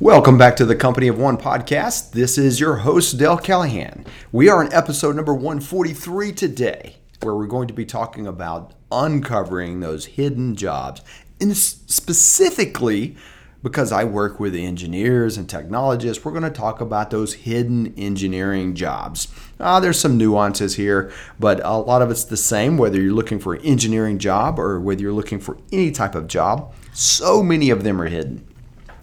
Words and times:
Welcome 0.00 0.38
back 0.38 0.56
to 0.56 0.64
the 0.64 0.76
Company 0.76 1.08
of 1.08 1.18
One 1.18 1.36
podcast. 1.36 2.12
This 2.12 2.38
is 2.38 2.58
your 2.58 2.76
host, 2.76 3.18
Dale 3.18 3.36
Callahan. 3.36 4.06
We 4.32 4.48
are 4.48 4.64
in 4.64 4.72
episode 4.72 5.14
number 5.14 5.34
143 5.34 6.32
today, 6.32 6.96
where 7.20 7.34
we're 7.34 7.46
going 7.46 7.68
to 7.68 7.74
be 7.74 7.84
talking 7.84 8.26
about 8.26 8.72
uncovering 8.90 9.80
those 9.80 10.06
hidden 10.06 10.56
jobs. 10.56 11.02
And 11.38 11.54
specifically, 11.54 13.14
because 13.62 13.92
I 13.92 14.04
work 14.04 14.40
with 14.40 14.54
engineers 14.54 15.36
and 15.36 15.46
technologists, 15.46 16.24
we're 16.24 16.32
going 16.32 16.44
to 16.44 16.50
talk 16.50 16.80
about 16.80 17.10
those 17.10 17.34
hidden 17.34 17.92
engineering 17.98 18.74
jobs. 18.74 19.28
Uh, 19.58 19.80
there's 19.80 20.00
some 20.00 20.16
nuances 20.16 20.76
here, 20.76 21.12
but 21.38 21.60
a 21.62 21.76
lot 21.76 22.00
of 22.00 22.10
it's 22.10 22.24
the 22.24 22.38
same 22.38 22.78
whether 22.78 22.98
you're 22.98 23.12
looking 23.12 23.38
for 23.38 23.52
an 23.52 23.60
engineering 23.66 24.18
job 24.18 24.58
or 24.58 24.80
whether 24.80 25.02
you're 25.02 25.12
looking 25.12 25.40
for 25.40 25.58
any 25.70 25.90
type 25.90 26.14
of 26.14 26.26
job. 26.26 26.72
So 26.94 27.42
many 27.42 27.68
of 27.68 27.84
them 27.84 28.00
are 28.00 28.08
hidden. 28.08 28.46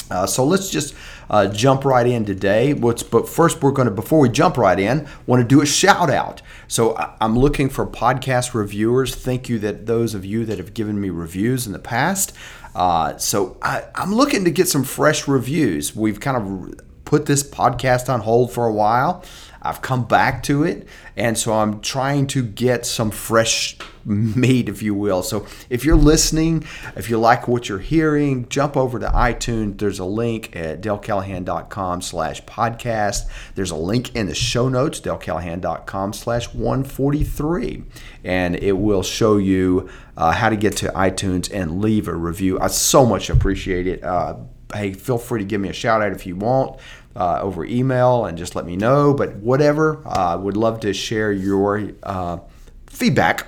Uh, 0.09 0.25
so 0.25 0.43
let's 0.43 0.69
just 0.69 0.95
uh, 1.29 1.47
jump 1.47 1.85
right 1.85 2.07
in 2.07 2.25
today. 2.25 2.73
What's, 2.73 3.03
but 3.03 3.27
first, 3.27 3.61
we're 3.61 3.71
going 3.71 3.87
to 3.87 3.93
before 3.93 4.19
we 4.19 4.29
jump 4.29 4.57
right 4.57 4.79
in, 4.79 5.07
want 5.25 5.41
to 5.41 5.47
do 5.47 5.61
a 5.61 5.65
shout 5.65 6.09
out. 6.09 6.41
So 6.67 6.95
I'm 7.19 7.37
looking 7.37 7.69
for 7.69 7.85
podcast 7.85 8.53
reviewers. 8.53 9.15
Thank 9.15 9.49
you 9.49 9.59
that 9.59 9.85
those 9.85 10.13
of 10.13 10.25
you 10.25 10.45
that 10.45 10.57
have 10.57 10.73
given 10.73 10.99
me 10.99 11.09
reviews 11.09 11.67
in 11.67 11.73
the 11.73 11.79
past. 11.79 12.33
Uh, 12.75 13.17
so 13.17 13.57
I, 13.61 13.85
I'm 13.95 14.13
looking 14.13 14.43
to 14.45 14.51
get 14.51 14.67
some 14.67 14.83
fresh 14.83 15.27
reviews. 15.27 15.95
We've 15.95 16.19
kind 16.19 16.37
of 16.37 16.85
put 17.05 17.25
this 17.25 17.41
podcast 17.41 18.13
on 18.13 18.19
hold 18.21 18.51
for 18.51 18.65
a 18.67 18.73
while. 18.73 19.23
I've 19.67 19.81
come 19.81 20.05
back 20.05 20.43
to 20.43 20.63
it, 20.63 20.87
and 21.15 21.37
so 21.37 21.53
I'm 21.53 21.81
trying 21.81 22.27
to 22.27 22.43
get 22.43 22.85
some 22.85 23.11
fresh 23.11 23.77
meat, 24.07 24.69
if 24.69 24.81
you 24.81 24.95
will. 24.95 25.21
So 25.21 25.45
if 25.69 25.83
you're 25.83 25.97
listening, 25.97 26.63
if 26.95 27.09
you 27.09 27.19
like 27.19 27.47
what 27.47 27.67
you're 27.67 27.79
hearing, 27.79 28.47
jump 28.47 28.77
over 28.77 28.99
to 28.99 29.07
iTunes. 29.07 29.77
There's 29.79 29.99
a 29.99 30.05
link 30.05 30.55
at 30.55 30.81
dalecallahan.com 30.81 32.01
slash 32.01 32.41
podcast. 32.45 33.27
There's 33.55 33.71
a 33.71 33.75
link 33.75 34.15
in 34.15 34.27
the 34.27 34.35
show 34.35 34.69
notes, 34.69 35.01
dalecallahan.com 35.01 36.13
slash 36.13 36.53
143, 36.53 37.83
and 38.23 38.55
it 38.55 38.77
will 38.77 39.03
show 39.03 39.37
you 39.37 39.89
uh, 40.15 40.31
how 40.31 40.49
to 40.49 40.55
get 40.55 40.77
to 40.77 40.87
iTunes 40.89 41.51
and 41.53 41.81
leave 41.81 42.07
a 42.07 42.15
review. 42.15 42.59
I 42.59 42.67
so 42.67 43.05
much 43.05 43.29
appreciate 43.29 43.87
it. 43.87 44.03
Uh, 44.03 44.37
hey, 44.73 44.93
feel 44.93 45.17
free 45.17 45.39
to 45.39 45.45
give 45.45 45.59
me 45.59 45.69
a 45.69 45.73
shout 45.73 46.01
out 46.01 46.13
if 46.13 46.25
you 46.25 46.37
want 46.37 46.79
uh, 47.17 47.39
over 47.41 47.65
email 47.65 48.25
and 48.25 48.37
just 48.37 48.55
let 48.55 48.65
me 48.65 48.77
know. 48.77 49.13
But 49.13 49.35
whatever, 49.37 50.01
I 50.05 50.33
uh, 50.33 50.37
would 50.37 50.55
love 50.55 50.79
to 50.81 50.93
share 50.93 51.31
your 51.31 51.91
uh, 52.03 52.39
feedback 52.85 53.47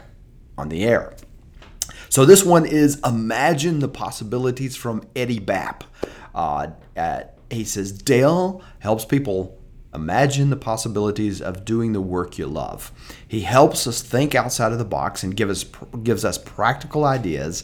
on 0.58 0.70
the 0.70 0.84
air. 0.84 1.16
So 2.10 2.26
this 2.26 2.44
one 2.44 2.66
is 2.66 3.00
Imagine 3.06 3.80
the 3.80 3.88
Possibilities 3.88 4.76
from 4.76 5.04
Eddie 5.16 5.40
Bapp. 5.40 5.84
Uh, 6.34 6.72
at, 6.96 7.38
he 7.52 7.64
says, 7.64 7.92
Dale 7.92 8.64
helps 8.80 9.06
people 9.06 9.60
imagine 9.94 10.50
the 10.50 10.56
possibilities 10.56 11.42
of 11.42 11.66
doing 11.66 11.94
the 11.94 12.02
work 12.02 12.38
you 12.38 12.48
love. 12.48 12.92
He 13.28 13.42
helps 13.42 13.86
us 13.88 14.02
think 14.02 14.34
outside 14.36 14.72
of 14.72 14.80
the 14.80 14.86
box 14.86 15.24
and 15.24 15.36
give 15.36 15.50
us, 15.50 15.66
gives 16.04 16.26
us 16.26 16.38
practical 16.38 17.06
ideas 17.06 17.64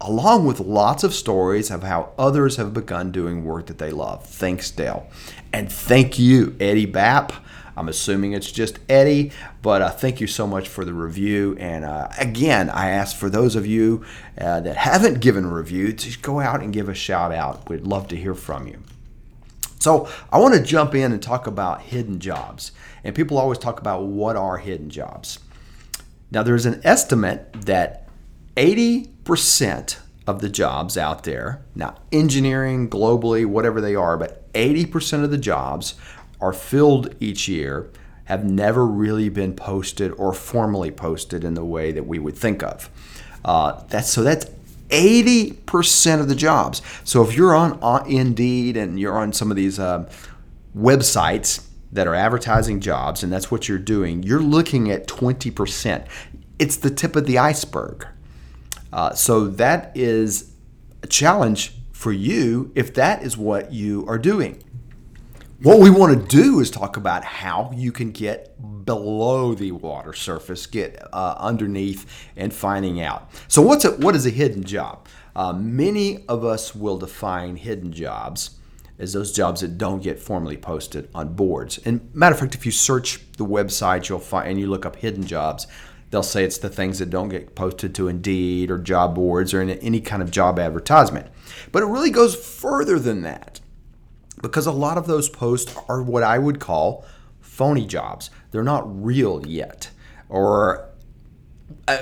along 0.00 0.46
with 0.46 0.60
lots 0.60 1.02
of 1.02 1.12
stories 1.12 1.70
of 1.70 1.82
how 1.82 2.12
others 2.18 2.56
have 2.56 2.72
begun 2.72 3.10
doing 3.10 3.44
work 3.44 3.66
that 3.66 3.78
they 3.78 3.90
love. 3.90 4.24
Thanks, 4.24 4.70
Dale. 4.70 5.08
And 5.52 5.70
thank 5.70 6.18
you, 6.18 6.56
Eddie 6.60 6.86
Bapp. 6.86 7.32
I'm 7.76 7.88
assuming 7.88 8.32
it's 8.32 8.50
just 8.50 8.80
Eddie, 8.88 9.30
but 9.62 9.82
uh, 9.82 9.90
thank 9.90 10.20
you 10.20 10.26
so 10.26 10.48
much 10.48 10.68
for 10.68 10.84
the 10.84 10.92
review. 10.92 11.56
And 11.60 11.84
uh, 11.84 12.08
again, 12.18 12.70
I 12.70 12.90
ask 12.90 13.16
for 13.16 13.30
those 13.30 13.54
of 13.54 13.66
you 13.66 14.04
uh, 14.36 14.58
that 14.60 14.76
haven't 14.76 15.20
given 15.20 15.44
a 15.44 15.48
review 15.54 15.92
to 15.92 16.18
go 16.18 16.40
out 16.40 16.60
and 16.60 16.72
give 16.72 16.88
a 16.88 16.94
shout 16.94 17.30
out. 17.30 17.68
We'd 17.68 17.86
love 17.86 18.08
to 18.08 18.16
hear 18.16 18.34
from 18.34 18.66
you. 18.66 18.82
So, 19.78 20.08
I 20.32 20.40
want 20.40 20.54
to 20.54 20.60
jump 20.60 20.92
in 20.96 21.12
and 21.12 21.22
talk 21.22 21.46
about 21.46 21.82
hidden 21.82 22.18
jobs. 22.18 22.72
And 23.04 23.14
people 23.14 23.38
always 23.38 23.58
talk 23.58 23.78
about 23.78 24.02
what 24.06 24.34
are 24.34 24.56
hidden 24.56 24.90
jobs. 24.90 25.38
Now, 26.32 26.42
there's 26.42 26.66
an 26.66 26.80
estimate 26.82 27.52
that 27.52 28.07
80% 28.58 29.98
of 30.26 30.40
the 30.40 30.48
jobs 30.48 30.98
out 30.98 31.22
there, 31.22 31.62
now 31.76 31.94
engineering 32.10 32.90
globally, 32.90 33.46
whatever 33.46 33.80
they 33.80 33.94
are, 33.94 34.16
but 34.16 34.52
80% 34.52 35.22
of 35.22 35.30
the 35.30 35.38
jobs 35.38 35.94
are 36.40 36.52
filled 36.52 37.14
each 37.20 37.46
year 37.46 37.88
have 38.24 38.44
never 38.44 38.84
really 38.84 39.28
been 39.28 39.54
posted 39.54 40.10
or 40.12 40.32
formally 40.32 40.90
posted 40.90 41.44
in 41.44 41.54
the 41.54 41.64
way 41.64 41.92
that 41.92 42.06
we 42.06 42.18
would 42.18 42.36
think 42.36 42.64
of. 42.64 42.90
Uh, 43.44 43.80
that's 43.88 44.10
so 44.10 44.24
that's 44.24 44.46
80% 44.88 46.18
of 46.20 46.28
the 46.28 46.34
jobs. 46.34 46.82
So 47.04 47.22
if 47.22 47.36
you're 47.36 47.54
on, 47.54 48.10
Indeed 48.10 48.76
and 48.76 48.98
you're 48.98 49.16
on 49.16 49.32
some 49.32 49.52
of 49.52 49.56
these 49.56 49.78
uh, 49.78 50.10
websites 50.76 51.64
that 51.92 52.08
are 52.08 52.14
advertising 52.14 52.80
jobs, 52.80 53.22
and 53.22 53.32
that's 53.32 53.52
what 53.52 53.68
you're 53.68 53.78
doing, 53.78 54.24
you're 54.24 54.42
looking 54.42 54.90
at 54.90 55.06
20%. 55.06 56.06
It's 56.58 56.76
the 56.76 56.90
tip 56.90 57.14
of 57.14 57.26
the 57.26 57.38
iceberg. 57.38 58.08
Uh, 58.92 59.12
so 59.14 59.46
that 59.46 59.92
is 59.94 60.52
a 61.02 61.06
challenge 61.06 61.74
for 61.92 62.12
you 62.12 62.72
if 62.74 62.94
that 62.94 63.22
is 63.22 63.36
what 63.36 63.72
you 63.72 64.04
are 64.06 64.18
doing. 64.18 64.62
What 65.60 65.80
we 65.80 65.90
want 65.90 66.16
to 66.16 66.36
do 66.36 66.60
is 66.60 66.70
talk 66.70 66.96
about 66.96 67.24
how 67.24 67.72
you 67.74 67.90
can 67.90 68.12
get 68.12 68.54
below 68.84 69.54
the 69.54 69.72
water 69.72 70.12
surface, 70.12 70.66
get 70.66 71.02
uh, 71.12 71.34
underneath, 71.36 72.28
and 72.36 72.54
finding 72.54 73.00
out. 73.00 73.28
So, 73.48 73.60
what's 73.60 73.84
a, 73.84 73.90
what 73.90 74.14
is 74.14 74.24
a 74.24 74.30
hidden 74.30 74.62
job? 74.62 75.08
Uh, 75.34 75.52
many 75.52 76.24
of 76.28 76.44
us 76.44 76.76
will 76.76 76.96
define 76.96 77.56
hidden 77.56 77.92
jobs 77.92 78.58
as 78.98 79.12
those 79.12 79.32
jobs 79.32 79.60
that 79.60 79.78
don't 79.78 80.02
get 80.02 80.18
formally 80.18 80.56
posted 80.56 81.08
on 81.14 81.34
boards. 81.34 81.78
And 81.84 82.08
matter 82.14 82.34
of 82.34 82.40
fact, 82.40 82.54
if 82.54 82.64
you 82.64 82.72
search 82.72 83.20
the 83.32 83.44
website, 83.44 84.08
you'll 84.08 84.18
find 84.18 84.48
and 84.48 84.60
you 84.60 84.68
look 84.68 84.86
up 84.86 84.96
hidden 84.96 85.24
jobs, 85.24 85.66
they'll 86.10 86.22
say 86.22 86.44
it's 86.44 86.58
the 86.58 86.68
things 86.68 86.98
that 86.98 87.10
don't 87.10 87.28
get 87.28 87.54
posted 87.54 87.94
to 87.94 88.08
Indeed 88.08 88.70
or 88.70 88.78
job 88.78 89.14
boards 89.14 89.52
or 89.52 89.60
in 89.60 89.70
any 89.70 90.00
kind 90.00 90.22
of 90.22 90.30
job 90.30 90.58
advertisement. 90.58 91.26
But 91.72 91.82
it 91.82 91.86
really 91.86 92.10
goes 92.10 92.34
further 92.34 92.98
than 92.98 93.22
that 93.22 93.60
because 94.40 94.66
a 94.66 94.72
lot 94.72 94.98
of 94.98 95.06
those 95.06 95.28
posts 95.28 95.74
are 95.88 96.02
what 96.02 96.22
I 96.22 96.38
would 96.38 96.60
call 96.60 97.04
phony 97.40 97.86
jobs. 97.86 98.30
They're 98.50 98.62
not 98.62 99.04
real 99.04 99.46
yet. 99.46 99.90
Or 100.28 100.88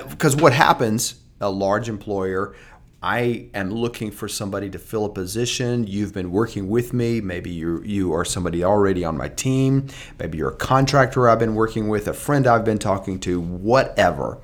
because 0.09 0.35
uh, 0.35 0.39
what 0.39 0.53
happens, 0.53 1.15
a 1.41 1.49
large 1.49 1.89
employer 1.89 2.55
I 3.01 3.49
am 3.53 3.71
looking 3.71 4.09
for 4.09 4.27
somebody 4.27 4.71
to 4.71 4.79
fill 4.79 5.05
a 5.05 5.09
position. 5.09 5.85
You've 5.85 6.13
been 6.13 6.31
working 6.31 6.67
with 6.67 6.93
me. 6.93 7.21
Maybe 7.21 7.51
you 7.51 7.81
you 7.83 8.11
are 8.13 8.25
somebody 8.25 8.63
already 8.63 9.05
on 9.05 9.15
my 9.15 9.29
team. 9.29 9.87
Maybe 10.19 10.39
you're 10.39 10.49
a 10.49 10.55
contractor 10.55 11.29
I've 11.29 11.39
been 11.39 11.53
working 11.53 11.89
with, 11.89 12.07
a 12.07 12.13
friend 12.13 12.47
I've 12.47 12.65
been 12.65 12.79
talking 12.79 13.19
to, 13.21 13.39
whatever. 13.39 14.39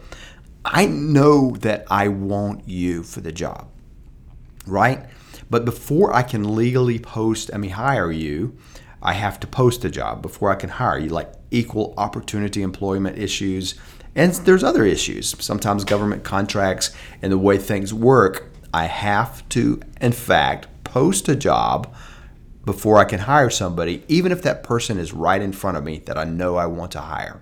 I 0.64 0.86
know 0.86 1.52
that 1.62 1.86
I 1.90 2.10
want 2.10 2.68
you 2.68 3.02
for 3.04 3.22
the 3.22 3.32
job. 3.32 3.68
Right? 4.68 5.04
But 5.50 5.66
before 5.66 6.14
I 6.14 6.22
can 6.22 6.56
legally 6.56 7.00
post, 7.00 7.50
I 7.54 7.58
mean 7.58 7.72
hire 7.72 8.12
you, 8.12 8.56
I 9.02 9.14
have 9.14 9.40
to 9.42 9.48
post 9.48 9.84
a 9.84 9.90
job 9.90 10.22
before 10.22 10.52
I 10.52 10.56
can 10.56 10.70
hire 10.70 11.00
you 11.00 11.10
like 11.10 11.34
equal 11.52 11.94
opportunity 11.98 12.62
employment 12.62 13.18
issues 13.18 13.76
and 14.16 14.34
there's 14.34 14.64
other 14.64 14.84
issues. 14.84 15.36
Sometimes 15.40 15.84
government 15.84 16.24
contracts 16.24 16.92
and 17.22 17.32
the 17.32 17.38
way 17.38 17.58
things 17.58 17.94
work, 17.94 18.52
I 18.74 18.86
have 18.86 19.48
to, 19.50 19.82
in 20.02 20.12
fact, 20.12 20.68
post 20.84 21.28
a 21.30 21.36
job 21.36 21.94
before 22.66 22.98
I 22.98 23.06
can 23.06 23.20
hire 23.20 23.50
somebody, 23.50 24.04
even 24.08 24.32
if 24.32 24.42
that 24.44 24.64
person 24.64 24.98
is 24.98 25.14
right 25.14 25.42
in 25.42 25.52
front 25.52 25.78
of 25.78 25.84
me 25.84 26.00
that 26.06 26.18
I 26.18 26.24
know 26.24 26.56
I 26.56 26.68
want 26.68 26.92
to 26.94 27.02
hire. 27.02 27.42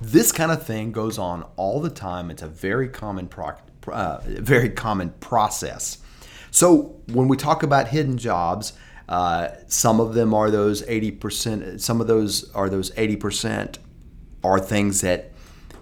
This 0.00 0.32
kind 0.32 0.52
of 0.52 0.66
thing 0.66 0.92
goes 0.92 1.18
on 1.18 1.44
all 1.56 1.80
the 1.80 1.90
time. 1.90 2.30
It's 2.30 2.42
a 2.42 2.48
very 2.48 2.88
common, 2.88 3.28
pro- 3.28 3.56
uh, 3.88 4.20
very 4.24 4.68
common 4.68 5.10
process. 5.20 5.98
So 6.50 7.00
when 7.12 7.28
we 7.28 7.36
talk 7.36 7.62
about 7.62 7.88
hidden 7.88 8.18
jobs, 8.18 8.74
uh, 9.08 9.48
some 9.68 10.00
of 10.00 10.14
them 10.14 10.34
are 10.34 10.50
those 10.50 10.82
80%. 10.82 11.80
Some 11.80 12.00
of 12.00 12.06
those 12.06 12.50
are 12.52 12.68
those 12.68 12.90
80% 12.92 13.78
are 14.44 14.60
things 14.60 15.00
that 15.00 15.32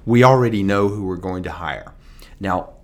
we 0.07 0.25
already 0.25 0.63
know 0.63 0.89
who 0.89 1.05
we're 1.05 1.17
going 1.17 1.43
to 1.45 1.51
hire. 1.51 1.95
Now, 2.41 2.75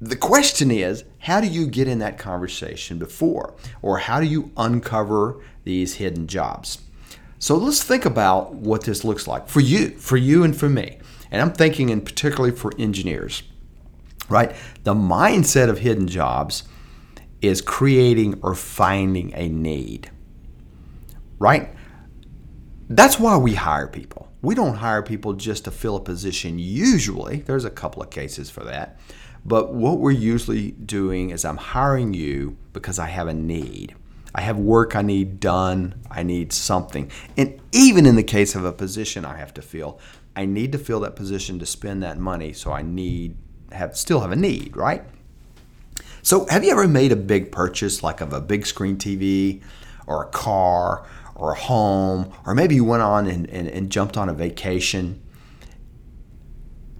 the 0.00 0.16
question 0.16 0.70
is, 0.70 1.04
how 1.18 1.40
do 1.40 1.46
you 1.46 1.66
get 1.66 1.86
in 1.86 1.98
that 1.98 2.18
conversation 2.18 2.98
before? 2.98 3.54
Or 3.82 3.98
how 3.98 4.20
do 4.20 4.26
you 4.26 4.50
uncover 4.56 5.42
these 5.64 5.94
hidden 5.94 6.26
jobs? 6.26 6.78
So 7.38 7.56
let's 7.56 7.82
think 7.82 8.06
about 8.06 8.54
what 8.54 8.84
this 8.84 9.04
looks 9.04 9.26
like 9.26 9.48
for 9.48 9.60
you, 9.60 9.90
for 9.90 10.16
you 10.16 10.42
and 10.42 10.56
for 10.56 10.68
me. 10.68 10.98
And 11.30 11.42
I'm 11.42 11.52
thinking 11.52 11.90
in 11.90 12.00
particularly 12.00 12.56
for 12.56 12.72
engineers, 12.78 13.42
right? 14.28 14.54
The 14.84 14.94
mindset 14.94 15.68
of 15.68 15.78
hidden 15.78 16.08
jobs 16.08 16.64
is 17.42 17.60
creating 17.60 18.40
or 18.42 18.54
finding 18.54 19.32
a 19.34 19.48
need, 19.48 20.10
right? 21.38 21.74
That's 22.88 23.18
why 23.18 23.36
we 23.36 23.54
hire 23.54 23.86
people 23.86 24.29
we 24.42 24.54
don't 24.54 24.76
hire 24.76 25.02
people 25.02 25.34
just 25.34 25.64
to 25.64 25.70
fill 25.70 25.96
a 25.96 26.00
position 26.00 26.58
usually. 26.58 27.38
There's 27.40 27.64
a 27.64 27.70
couple 27.70 28.02
of 28.02 28.10
cases 28.10 28.50
for 28.50 28.64
that. 28.64 28.98
But 29.44 29.72
what 29.72 29.98
we're 29.98 30.10
usually 30.10 30.72
doing 30.72 31.30
is 31.30 31.44
I'm 31.44 31.56
hiring 31.56 32.14
you 32.14 32.56
because 32.72 32.98
I 32.98 33.08
have 33.08 33.28
a 33.28 33.34
need. 33.34 33.94
I 34.34 34.42
have 34.42 34.58
work 34.58 34.94
I 34.94 35.02
need 35.02 35.40
done. 35.40 35.94
I 36.10 36.22
need 36.22 36.52
something. 36.52 37.10
And 37.36 37.60
even 37.72 38.06
in 38.06 38.16
the 38.16 38.22
case 38.22 38.54
of 38.54 38.64
a 38.64 38.72
position 38.72 39.24
I 39.24 39.36
have 39.36 39.54
to 39.54 39.62
fill, 39.62 39.98
I 40.36 40.46
need 40.46 40.72
to 40.72 40.78
fill 40.78 41.00
that 41.00 41.16
position 41.16 41.58
to 41.58 41.66
spend 41.66 42.02
that 42.02 42.18
money. 42.18 42.52
So 42.52 42.72
I 42.72 42.82
need 42.82 43.36
have 43.72 43.96
still 43.96 44.20
have 44.20 44.32
a 44.32 44.36
need, 44.36 44.76
right? 44.76 45.04
So 46.22 46.46
have 46.46 46.64
you 46.64 46.70
ever 46.72 46.86
made 46.86 47.12
a 47.12 47.16
big 47.16 47.50
purchase 47.50 48.02
like 48.02 48.20
of 48.20 48.32
a 48.32 48.40
big 48.40 48.66
screen 48.66 48.96
TV 48.96 49.62
or 50.06 50.24
a 50.24 50.28
car 50.28 51.06
or 51.40 51.52
a 51.52 51.56
home, 51.56 52.30
or 52.46 52.54
maybe 52.54 52.74
you 52.74 52.84
went 52.84 53.02
on 53.02 53.26
and, 53.26 53.48
and, 53.48 53.66
and 53.66 53.90
jumped 53.90 54.16
on 54.16 54.28
a 54.28 54.34
vacation 54.34 55.20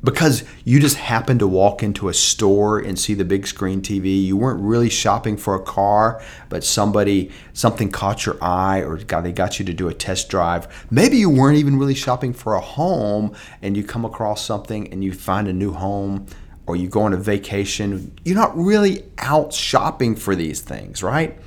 because 0.03 0.45
you 0.65 0.81
just 0.81 0.97
happened 0.97 1.41
to 1.41 1.47
walk 1.47 1.83
into 1.83 2.09
a 2.09 2.15
store 2.15 2.79
and 2.79 2.99
see 2.99 3.13
the 3.13 3.25
big 3.25 3.47
screen 3.47 3.83
TV. 3.83 4.25
You 4.25 4.35
weren't 4.35 4.61
really 4.63 4.89
shopping 4.89 5.37
for 5.37 5.55
a 5.55 5.63
car, 5.63 6.23
but 6.49 6.65
somebody 6.65 7.31
something 7.53 7.91
caught 7.91 8.25
your 8.25 8.43
eye 8.43 8.79
or 8.79 8.97
got, 8.97 9.25
they 9.25 9.33
got 9.33 9.59
you 9.59 9.65
to 9.67 9.75
do 9.75 9.89
a 9.89 9.95
test 9.95 10.31
drive. 10.31 10.87
Maybe 10.91 11.19
you 11.19 11.29
weren't 11.29 11.59
even 11.59 11.79
really 11.79 11.95
shopping 11.95 12.33
for 12.33 12.55
a 12.55 12.61
home 12.61 13.37
and 13.61 13.77
you 13.77 13.85
come 13.85 14.07
across 14.07 14.43
something 14.45 14.91
and 14.91 15.05
you 15.05 15.13
find 15.13 15.49
a 15.49 15.53
new 15.53 15.73
home 15.73 16.27
or 16.67 16.77
you 16.77 16.89
go 16.89 17.03
on 17.03 17.13
a 17.13 17.19
vacation. 17.19 18.17
You're 18.25 18.37
not 18.37 18.57
really 18.57 19.05
out 19.19 19.53
shopping 19.53 20.17
for 20.17 20.35
these 20.35 20.63
things, 20.63 21.03
right? 21.03 21.39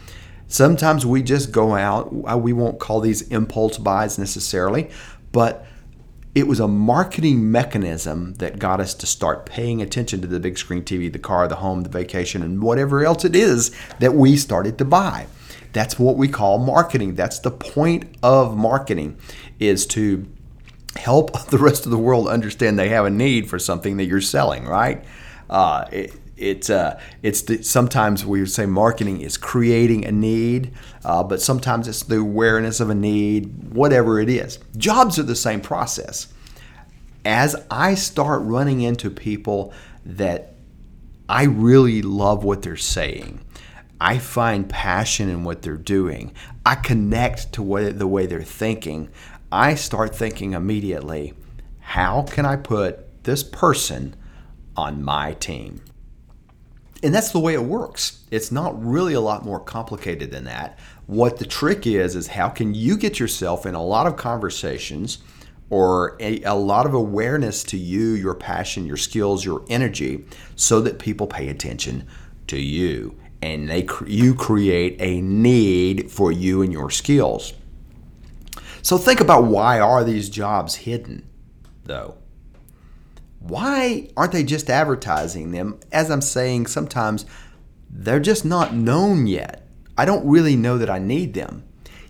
Sometimes 0.48 1.06
we 1.06 1.24
just 1.24 1.52
go 1.52 1.76
out. 1.76 2.14
We 2.40 2.54
won't 2.54 2.80
call 2.80 3.00
these 3.00 3.24
impulse 3.24 3.78
buys 3.78 4.20
necessarily, 4.20 4.90
but 5.32 5.66
it 6.36 6.48
was 6.48 6.60
a 6.60 6.68
marketing 6.68 7.52
mechanism 7.52 8.34
that 8.36 8.58
got 8.58 8.80
us 8.80 8.94
to 8.96 9.06
start 9.06 9.46
paying 9.46 9.82
attention 9.82 10.22
to 10.22 10.28
the 10.28 10.40
big 10.40 10.58
screen 10.58 10.84
TV, 10.84 11.12
the 11.12 11.20
car, 11.20 11.48
the 11.48 11.56
home, 11.56 11.82
the 11.84 11.90
vacation, 11.90 12.42
and 12.42 12.62
whatever 12.62 13.06
else 13.06 13.24
it 13.24 13.36
is 13.36 13.72
that 14.00 14.16
we 14.16 14.36
started 14.36 14.78
to 14.80 14.86
buy. 14.86 15.28
That's 15.74 16.00
what 16.00 16.18
we 16.18 16.28
call 16.28 16.58
marketing. 16.60 17.16
That's 17.16 17.40
the 17.40 17.52
point 17.52 18.16
of 18.24 18.58
marketing 18.58 19.18
is 19.60 19.86
to 19.88 20.28
help 20.96 21.40
the 21.50 21.58
rest 21.58 21.86
of 21.86 21.92
the 21.92 21.98
world 21.98 22.28
understand 22.28 22.80
they 22.80 22.90
have 22.90 23.06
a 23.06 23.10
need 23.10 23.50
for 23.50 23.60
something 23.60 23.98
that 23.98 24.06
you're 24.06 24.22
selling, 24.22 24.66
right? 24.66 25.04
Uh, 25.50 25.86
it, 25.92 26.14
it's 26.38 26.70
uh, 26.70 27.00
it's 27.22 27.44
the, 27.44 27.64
sometimes 27.64 28.26
we 28.26 28.40
would 28.40 28.52
say 28.52 28.66
marketing 28.66 29.22
is 29.22 29.38
creating 29.38 30.06
a 30.06 30.12
need, 30.12 30.74
uh, 31.06 31.24
but 31.24 31.42
sometimes 31.42 31.88
it's 31.88 32.04
the 32.04 32.18
awareness 32.18 32.80
of 32.80 32.90
a 32.90 32.96
need, 32.96 33.74
whatever 33.74 34.20
it 34.20 34.30
is. 34.30 34.60
Jobs 34.78 35.20
are 35.20 35.24
the 35.24 35.36
same 35.36 35.62
process. 35.62 36.28
As 37.26 37.56
I 37.70 37.96
start 37.96 38.42
running 38.44 38.82
into 38.82 39.10
people 39.10 39.74
that 40.06 40.56
I 41.30 41.44
really 41.44 42.02
love 42.02 42.44
what 42.44 42.64
they're 42.64 42.76
saying, 42.76 43.40
I 44.02 44.18
find 44.18 44.68
passion 44.68 45.30
in 45.30 45.44
what 45.44 45.62
they're 45.62 45.78
doing. 45.78 46.34
I 46.66 46.76
connect 46.76 47.54
to 47.54 47.64
what 47.64 48.00
the 48.00 48.08
way 48.08 48.26
they're 48.26 48.42
thinking. 48.42 49.10
I 49.52 49.76
start 49.76 50.16
thinking 50.16 50.54
immediately, 50.54 51.34
how 51.80 52.24
can 52.24 52.46
I 52.46 52.56
put 52.56 53.24
this 53.24 53.44
person 53.44 54.16
on 54.76 55.04
my 55.04 55.34
team? 55.34 55.82
And 57.04 57.14
that's 57.14 57.32
the 57.32 57.40
way 57.40 57.54
it 57.54 57.64
works. 57.64 58.24
It's 58.32 58.52
not 58.52 58.82
really 58.82 59.14
a 59.14 59.20
lot 59.20 59.44
more 59.44 59.60
complicated 59.60 60.32
than 60.32 60.46
that. 60.46 60.80
What 61.06 61.38
the 61.38 61.46
trick 61.46 61.86
is, 61.86 62.16
is 62.16 62.28
how 62.28 62.48
can 62.48 62.74
you 62.74 62.96
get 62.96 63.20
yourself 63.20 63.66
in 63.66 63.76
a 63.76 63.84
lot 63.84 64.08
of 64.08 64.16
conversations 64.16 65.18
or 65.70 66.16
a, 66.22 66.42
a, 66.44 66.56
lot 66.56 66.86
of 66.86 66.94
awareness 66.94 67.64
to 67.66 67.78
you, 67.78 68.12
your 68.12 68.36
passion, 68.36 68.86
your 68.86 68.96
skills, 68.96 69.44
your 69.44 69.66
energy, 69.70 70.24
so 70.56 70.80
that 70.80 70.98
people 70.98 71.28
pay 71.28 71.50
attention 71.50 72.08
to 72.48 72.60
you 72.60 73.18
and 73.42 73.70
they 73.70 73.86
you 74.08 74.34
create 74.34 74.96
a 75.00 75.20
need 75.20 76.10
for 76.10 76.32
you 76.32 76.62
and 76.62 76.72
your 76.72 76.90
skills. 76.90 77.54
So 78.82 78.98
think 78.98 79.20
about 79.20 79.44
why 79.46 79.80
are 79.80 80.04
these 80.06 80.30
jobs 80.30 80.76
hidden 80.76 81.28
though? 81.84 82.16
Why 83.44 84.08
aren't 84.16 84.32
they 84.32 84.44
just 84.44 84.70
advertising 84.70 85.52
them? 85.52 85.80
As 85.92 86.10
I'm 86.10 86.22
saying, 86.22 86.68
sometimes 86.68 87.26
they're 87.90 88.20
just 88.20 88.46
not 88.46 88.74
known 88.74 89.28
yet. 89.28 89.68
I 89.98 90.06
don't 90.06 90.28
really 90.28 90.56
know 90.56 90.78
that 90.78 90.90
I 90.90 90.98
need 90.98 91.34
them. 91.34 91.64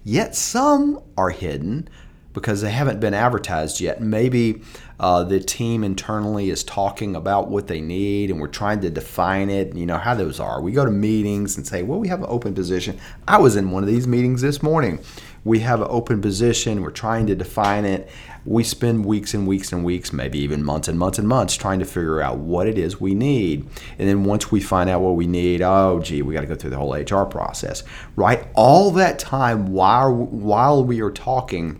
Yet 0.04 0.36
some 0.36 1.02
are 1.18 1.32
hidden 1.32 1.90
because 2.34 2.62
they 2.62 2.72
haven't 2.72 3.00
been 3.00 3.16
advertised 3.16 3.82
yet. 3.82 4.00
Maybe 4.00 4.62
uh, 5.04 5.22
the 5.22 5.38
team 5.40 5.84
internally 5.84 6.50
is 6.50 6.64
talking 6.64 7.14
about 7.14 7.50
what 7.50 7.68
they 7.68 7.82
need 7.82 8.32
and 8.32 8.40
we're 8.40 8.48
trying 8.48 8.80
to 8.80 8.90
define 8.90 9.50
it. 9.50 9.76
You 9.76 9.86
know 9.86 9.98
how 9.98 10.16
those 10.16 10.40
are. 10.40 10.62
We 10.62 10.72
go 10.72 10.86
to 10.86 10.92
meetings 10.92 11.58
and 11.58 11.68
say, 11.68 11.84
well, 11.84 12.00
we 12.00 12.08
have 12.08 12.22
an 12.22 12.28
open 12.30 12.54
position. 12.54 12.98
I 13.28 13.38
was 13.38 13.58
in 13.58 13.72
one 13.72 13.84
of 13.84 13.90
these 13.90 14.08
meetings 14.08 14.42
this 14.42 14.64
morning. 14.64 15.00
We 15.44 15.60
have 15.60 15.82
an 15.82 15.88
open 15.90 16.22
position, 16.22 16.82
we're 16.82 16.92
trying 16.92 17.28
to 17.28 17.36
define 17.36 17.84
it 17.84 18.10
we 18.46 18.64
spend 18.64 19.06
weeks 19.06 19.34
and 19.34 19.48
weeks 19.48 19.72
and 19.72 19.86
weeks, 19.86 20.12
maybe 20.12 20.40
even 20.40 20.64
months 20.64 20.90
and 20.90 21.00
months 21.00 21.18
and 21.18 21.28
months, 21.28 21.56
trying 21.56 21.80
to 21.80 21.86
figure 21.86 22.22
out 22.22 22.40
what 22.40 22.68
it 22.68 22.78
is 22.78 23.00
we 23.00 23.16
need. 23.16 23.66
And 23.98 24.10
then 24.10 24.26
once 24.26 24.52
we 24.52 24.60
find 24.60 24.90
out 24.90 25.02
what 25.02 25.16
we 25.16 25.28
need, 25.28 25.62
oh, 25.62 26.02
gee, 26.02 26.22
we 26.22 26.34
got 26.34 26.42
to 26.42 26.48
go 26.48 26.56
through 26.56 26.72
the 26.72 26.78
whole 26.78 26.94
HR 26.94 27.26
process, 27.26 27.84
right? 28.18 28.46
All 28.54 28.92
that 28.92 29.20
time 29.20 29.68
while 29.72 30.14
while 30.14 30.84
we 30.84 31.02
are 31.02 31.12
talking, 31.12 31.80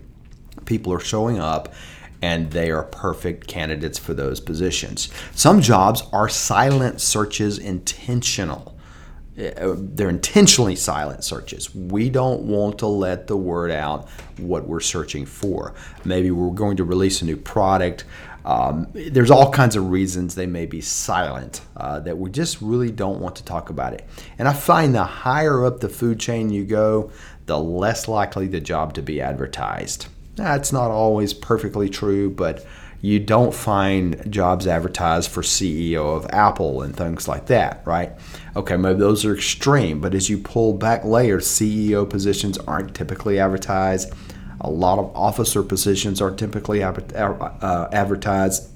people 0.64 0.92
are 0.92 1.00
showing 1.00 1.38
up 1.38 1.74
and 2.22 2.50
they 2.50 2.70
are 2.70 2.84
perfect 2.84 3.46
candidates 3.46 3.98
for 3.98 4.14
those 4.14 4.40
positions. 4.40 5.10
Some 5.34 5.60
jobs 5.60 6.02
are 6.12 6.28
silent 6.28 7.00
searches 7.00 7.58
intentional. 7.58 8.74
Uh, 9.36 9.74
they're 9.76 10.08
intentionally 10.08 10.76
silent 10.76 11.24
searches. 11.24 11.74
We 11.74 12.08
don't 12.08 12.42
want 12.42 12.78
to 12.78 12.86
let 12.86 13.26
the 13.26 13.36
word 13.36 13.72
out 13.72 14.08
what 14.38 14.68
we're 14.68 14.80
searching 14.80 15.26
for. 15.26 15.74
Maybe 16.04 16.30
we're 16.30 16.54
going 16.54 16.76
to 16.76 16.84
release 16.84 17.20
a 17.20 17.24
new 17.24 17.36
product. 17.36 18.04
Um, 18.44 18.88
there's 18.92 19.30
all 19.30 19.50
kinds 19.50 19.74
of 19.74 19.90
reasons 19.90 20.34
they 20.34 20.46
may 20.46 20.66
be 20.66 20.80
silent 20.80 21.62
uh, 21.76 21.98
that 22.00 22.16
we 22.16 22.30
just 22.30 22.60
really 22.60 22.90
don't 22.90 23.20
want 23.20 23.36
to 23.36 23.44
talk 23.44 23.70
about 23.70 23.94
it. 23.94 24.06
And 24.38 24.46
I 24.46 24.52
find 24.52 24.94
the 24.94 25.04
higher 25.04 25.64
up 25.64 25.80
the 25.80 25.88
food 25.88 26.20
chain 26.20 26.50
you 26.50 26.64
go, 26.64 27.10
the 27.46 27.58
less 27.58 28.06
likely 28.06 28.46
the 28.46 28.60
job 28.60 28.94
to 28.94 29.02
be 29.02 29.20
advertised. 29.20 30.06
That's 30.36 30.72
not 30.72 30.90
always 30.90 31.32
perfectly 31.32 31.88
true, 31.88 32.30
but 32.30 32.64
you 33.00 33.20
don't 33.20 33.52
find 33.54 34.32
jobs 34.32 34.66
advertised 34.66 35.30
for 35.30 35.42
CEO 35.42 36.16
of 36.16 36.26
Apple 36.30 36.80
and 36.80 36.96
things 36.96 37.28
like 37.28 37.46
that, 37.46 37.82
right? 37.84 38.12
Okay, 38.56 38.78
maybe 38.78 38.98
those 38.98 39.26
are 39.26 39.34
extreme, 39.34 40.00
but 40.00 40.14
as 40.14 40.30
you 40.30 40.38
pull 40.38 40.72
back 40.72 41.04
layers, 41.04 41.46
CEO 41.46 42.08
positions 42.08 42.56
aren't 42.58 42.94
typically 42.94 43.38
advertised. 43.38 44.10
A 44.62 44.70
lot 44.70 44.98
of 44.98 45.14
officer 45.14 45.62
positions 45.62 46.22
are 46.22 46.30
typically 46.30 46.82
uh, 46.82 47.88
advertised, 47.92 48.70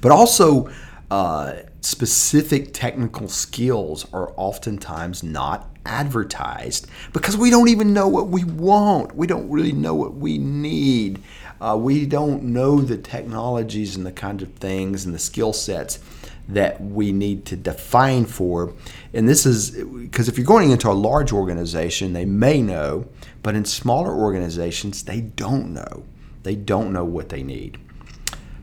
but 0.00 0.10
also 0.10 0.68
uh, 1.12 1.52
specific 1.86 2.72
technical 2.72 3.28
skills 3.28 4.06
are 4.12 4.32
oftentimes 4.36 5.22
not 5.22 5.70
advertised 5.84 6.88
because 7.12 7.36
we 7.36 7.48
don't 7.48 7.68
even 7.68 7.92
know 7.92 8.08
what 8.08 8.26
we 8.26 8.42
want. 8.42 9.14
We 9.14 9.28
don't 9.28 9.48
really 9.48 9.70
know 9.70 9.94
what 9.94 10.14
we 10.14 10.36
need. 10.36 11.22
Uh, 11.60 11.78
we 11.80 12.04
don't 12.04 12.42
know 12.42 12.80
the 12.80 12.98
technologies 12.98 13.94
and 13.94 14.04
the 14.04 14.12
kind 14.12 14.42
of 14.42 14.52
things 14.54 15.04
and 15.04 15.14
the 15.14 15.18
skill 15.18 15.52
sets 15.52 16.00
that 16.48 16.80
we 16.80 17.12
need 17.12 17.44
to 17.46 17.56
define 17.56 18.24
for. 18.24 18.72
And 19.14 19.28
this 19.28 19.46
is 19.46 19.70
because 19.70 20.28
if 20.28 20.36
you're 20.36 20.46
going 20.46 20.72
into 20.72 20.90
a 20.90 20.92
large 20.92 21.32
organization, 21.32 22.12
they 22.12 22.24
may 22.24 22.60
know, 22.60 23.06
but 23.44 23.54
in 23.54 23.64
smaller 23.64 24.12
organizations, 24.12 25.04
they 25.04 25.20
don't 25.20 25.72
know. 25.72 26.02
They 26.42 26.56
don't 26.56 26.92
know 26.92 27.04
what 27.04 27.28
they 27.28 27.44
need. 27.44 27.78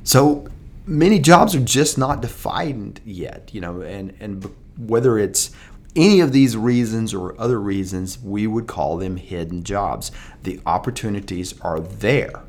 So 0.04 0.48
many 0.86 1.20
jobs 1.20 1.56
are 1.56 1.62
just 1.62 1.98
not 1.98 2.22
defined 2.22 3.02
yet, 3.06 3.50
you 3.54 3.62
know, 3.62 3.82
and, 3.82 4.14
and 4.20 4.54
whether 4.78 5.18
it's 5.18 5.52
any 5.96 6.20
of 6.20 6.32
these 6.32 6.58
reasons 6.58 7.14
or 7.14 7.40
other 7.40 7.60
reasons, 7.60 8.20
we 8.20 8.48
would 8.48 8.68
call 8.68 8.98
them 8.98 9.18
hidden 9.18 9.64
jobs. 9.64 10.12
The 10.42 10.60
opportunities 10.66 11.60
are 11.62 11.80
there 11.80 12.44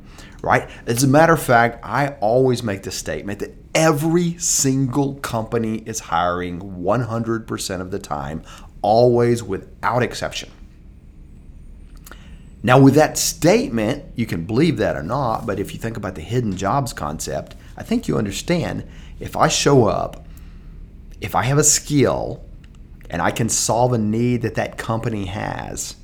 right? 0.44 0.68
As 0.86 1.02
a 1.02 1.08
matter 1.08 1.32
of 1.32 1.42
fact, 1.42 1.80
I 1.82 2.08
always 2.20 2.62
make 2.62 2.82
the 2.82 2.90
statement 2.90 3.38
that 3.40 3.56
every 3.74 4.36
single 4.38 5.14
company 5.14 5.78
is 5.86 6.00
hiring 6.00 6.60
100% 6.60 7.80
of 7.80 7.90
the 7.90 7.98
time, 7.98 8.42
always 8.82 9.42
without 9.42 10.02
exception. 10.02 10.50
Now, 12.62 12.78
with 12.78 12.94
that 12.94 13.18
statement, 13.18 14.04
you 14.16 14.26
can 14.26 14.44
believe 14.44 14.78
that 14.78 14.96
or 14.96 15.02
not, 15.02 15.46
but 15.46 15.58
if 15.58 15.72
you 15.72 15.78
think 15.78 15.96
about 15.96 16.14
the 16.14 16.22
hidden 16.22 16.56
jobs 16.56 16.92
concept, 16.92 17.56
I 17.76 17.82
think 17.82 18.08
you 18.08 18.18
understand 18.18 18.84
if 19.20 19.36
I 19.36 19.48
show 19.48 19.86
up, 19.86 20.26
if 21.20 21.34
I 21.34 21.42
have 21.44 21.58
a 21.58 21.64
skill, 21.64 22.44
and 23.10 23.20
I 23.22 23.30
can 23.30 23.48
solve 23.48 23.92
a 23.92 23.98
need 23.98 24.42
that 24.42 24.54
that 24.56 24.78
company 24.78 25.26
has, 25.26 25.96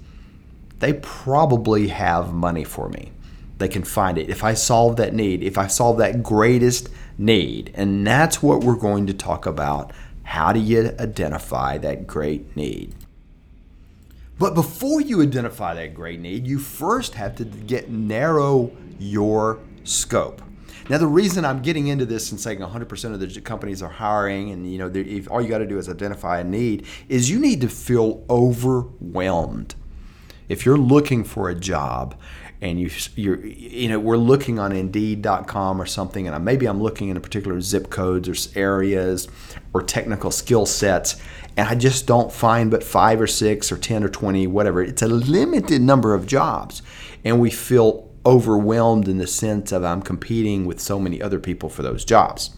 they 0.78 0.94
probably 0.94 1.88
have 1.88 2.32
money 2.32 2.64
for 2.64 2.88
me 2.88 3.12
they 3.60 3.68
can 3.68 3.84
find 3.84 4.18
it. 4.18 4.28
If 4.28 4.42
I 4.42 4.54
solve 4.54 4.96
that 4.96 5.14
need, 5.14 5.42
if 5.42 5.56
I 5.56 5.68
solve 5.68 5.98
that 5.98 6.22
greatest 6.22 6.88
need, 7.16 7.70
and 7.74 8.04
that's 8.06 8.42
what 8.42 8.64
we're 8.64 8.74
going 8.74 9.06
to 9.06 9.14
talk 9.14 9.46
about. 9.46 9.92
How 10.24 10.52
do 10.52 10.58
you 10.58 10.94
identify 10.98 11.78
that 11.78 12.06
great 12.06 12.56
need? 12.56 12.94
But 14.38 14.54
before 14.54 15.00
you 15.00 15.20
identify 15.20 15.74
that 15.74 15.94
great 15.94 16.20
need, 16.20 16.46
you 16.46 16.58
first 16.58 17.14
have 17.14 17.36
to 17.36 17.44
get 17.44 17.90
narrow 17.90 18.70
your 18.98 19.58
scope. 19.84 20.40
Now, 20.90 20.98
the 20.98 21.06
reason 21.06 21.44
I'm 21.44 21.62
getting 21.62 21.86
into 21.86 22.04
this 22.04 22.32
and 22.32 22.40
saying 22.40 22.58
100% 22.58 23.14
of 23.14 23.20
the 23.20 23.40
companies 23.40 23.80
are 23.80 23.88
hiring, 23.88 24.50
and 24.50 24.70
you 24.70 24.76
know, 24.76 24.90
if 24.92 25.30
all 25.30 25.40
you 25.40 25.46
got 25.46 25.58
to 25.58 25.66
do 25.66 25.78
is 25.78 25.88
identify 25.88 26.40
a 26.40 26.44
need, 26.44 26.84
is 27.08 27.30
you 27.30 27.38
need 27.38 27.60
to 27.60 27.68
feel 27.68 28.24
overwhelmed. 28.28 29.76
If 30.48 30.66
you're 30.66 30.76
looking 30.76 31.22
for 31.22 31.48
a 31.48 31.54
job 31.54 32.18
and 32.60 32.80
you 32.80 32.90
you're 33.14 33.46
you 33.46 33.88
know 33.88 34.00
we're 34.00 34.16
looking 34.16 34.58
on 34.58 34.72
indeed.com 34.72 35.80
or 35.80 35.86
something 35.86 36.28
and 36.28 36.44
maybe 36.44 36.66
i'm 36.66 36.82
looking 36.82 37.08
in 37.08 37.16
a 37.16 37.20
particular 37.20 37.58
zip 37.62 37.88
codes 37.88 38.28
or 38.28 38.58
areas 38.58 39.28
or 39.72 39.80
technical 39.80 40.30
skill 40.30 40.66
sets 40.66 41.16
and 41.56 41.66
i 41.68 41.74
just 41.74 42.06
don't 42.06 42.30
find 42.30 42.70
but 42.70 42.84
five 42.84 43.18
or 43.18 43.26
six 43.26 43.72
or 43.72 43.78
10 43.78 44.04
or 44.04 44.10
20 44.10 44.46
whatever 44.46 44.82
it's 44.82 45.00
a 45.00 45.08
limited 45.08 45.80
number 45.80 46.12
of 46.12 46.26
jobs 46.26 46.82
and 47.24 47.40
we 47.40 47.48
feel 47.48 48.09
overwhelmed 48.24 49.08
in 49.08 49.18
the 49.18 49.26
sense 49.26 49.72
of 49.72 49.84
I'm 49.84 50.02
competing 50.02 50.66
with 50.66 50.80
so 50.80 50.98
many 50.98 51.22
other 51.22 51.38
people 51.38 51.68
for 51.68 51.82
those 51.82 52.04
jobs. 52.04 52.50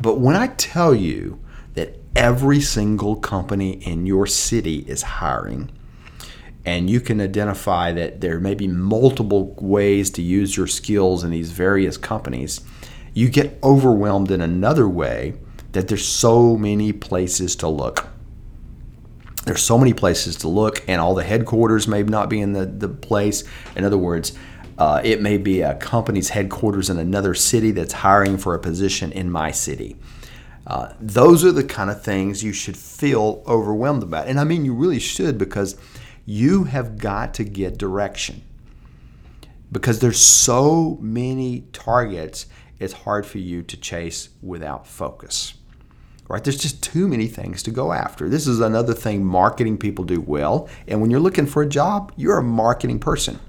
But 0.00 0.18
when 0.18 0.36
I 0.36 0.48
tell 0.48 0.94
you 0.94 1.40
that 1.74 1.98
every 2.16 2.60
single 2.60 3.16
company 3.16 3.72
in 3.72 4.06
your 4.06 4.26
city 4.26 4.84
is 4.88 5.02
hiring, 5.02 5.70
and 6.64 6.88
you 6.88 7.00
can 7.00 7.20
identify 7.20 7.92
that 7.92 8.20
there 8.20 8.38
may 8.38 8.54
be 8.54 8.68
multiple 8.68 9.54
ways 9.58 10.10
to 10.10 10.22
use 10.22 10.56
your 10.56 10.66
skills 10.66 11.24
in 11.24 11.30
these 11.30 11.50
various 11.50 11.96
companies, 11.96 12.60
you 13.14 13.28
get 13.28 13.58
overwhelmed 13.62 14.30
in 14.30 14.40
another 14.40 14.88
way 14.88 15.34
that 15.72 15.88
there's 15.88 16.06
so 16.06 16.56
many 16.56 16.92
places 16.92 17.56
to 17.56 17.68
look. 17.68 18.08
There's 19.44 19.62
so 19.62 19.76
many 19.76 19.92
places 19.92 20.36
to 20.36 20.48
look, 20.48 20.84
and 20.86 21.00
all 21.00 21.14
the 21.14 21.24
headquarters 21.24 21.88
may 21.88 22.04
not 22.04 22.30
be 22.30 22.40
in 22.40 22.52
the, 22.52 22.64
the 22.64 22.88
place. 22.88 23.42
In 23.74 23.84
other 23.84 23.98
words, 23.98 24.32
uh, 24.78 25.00
it 25.04 25.20
may 25.20 25.36
be 25.36 25.60
a 25.60 25.74
company's 25.74 26.30
headquarters 26.30 26.88
in 26.88 26.98
another 26.98 27.34
city 27.34 27.70
that's 27.70 27.92
hiring 27.92 28.38
for 28.38 28.54
a 28.54 28.58
position 28.58 29.12
in 29.12 29.30
my 29.30 29.50
city. 29.50 29.96
Uh, 30.66 30.92
those 31.00 31.44
are 31.44 31.52
the 31.52 31.64
kind 31.64 31.90
of 31.90 32.02
things 32.02 32.42
you 32.42 32.52
should 32.52 32.76
feel 32.76 33.42
overwhelmed 33.46 34.02
about. 34.02 34.28
And 34.28 34.38
I 34.38 34.44
mean, 34.44 34.64
you 34.64 34.74
really 34.74 35.00
should 35.00 35.36
because 35.36 35.76
you 36.24 36.64
have 36.64 36.98
got 36.98 37.34
to 37.34 37.44
get 37.44 37.78
direction. 37.78 38.42
Because 39.70 40.00
there's 40.00 40.20
so 40.20 40.98
many 41.00 41.62
targets, 41.72 42.46
it's 42.78 42.92
hard 42.92 43.26
for 43.26 43.38
you 43.38 43.62
to 43.62 43.76
chase 43.76 44.28
without 44.42 44.86
focus. 44.86 45.54
Right? 46.28 46.42
There's 46.42 46.58
just 46.58 46.82
too 46.82 47.08
many 47.08 47.26
things 47.26 47.62
to 47.64 47.70
go 47.70 47.92
after. 47.92 48.28
This 48.28 48.46
is 48.46 48.60
another 48.60 48.94
thing 48.94 49.24
marketing 49.24 49.78
people 49.78 50.04
do 50.04 50.20
well. 50.20 50.68
And 50.86 51.00
when 51.00 51.10
you're 51.10 51.20
looking 51.20 51.46
for 51.46 51.62
a 51.62 51.68
job, 51.68 52.12
you're 52.16 52.38
a 52.38 52.42
marketing 52.42 53.00
person. 53.00 53.40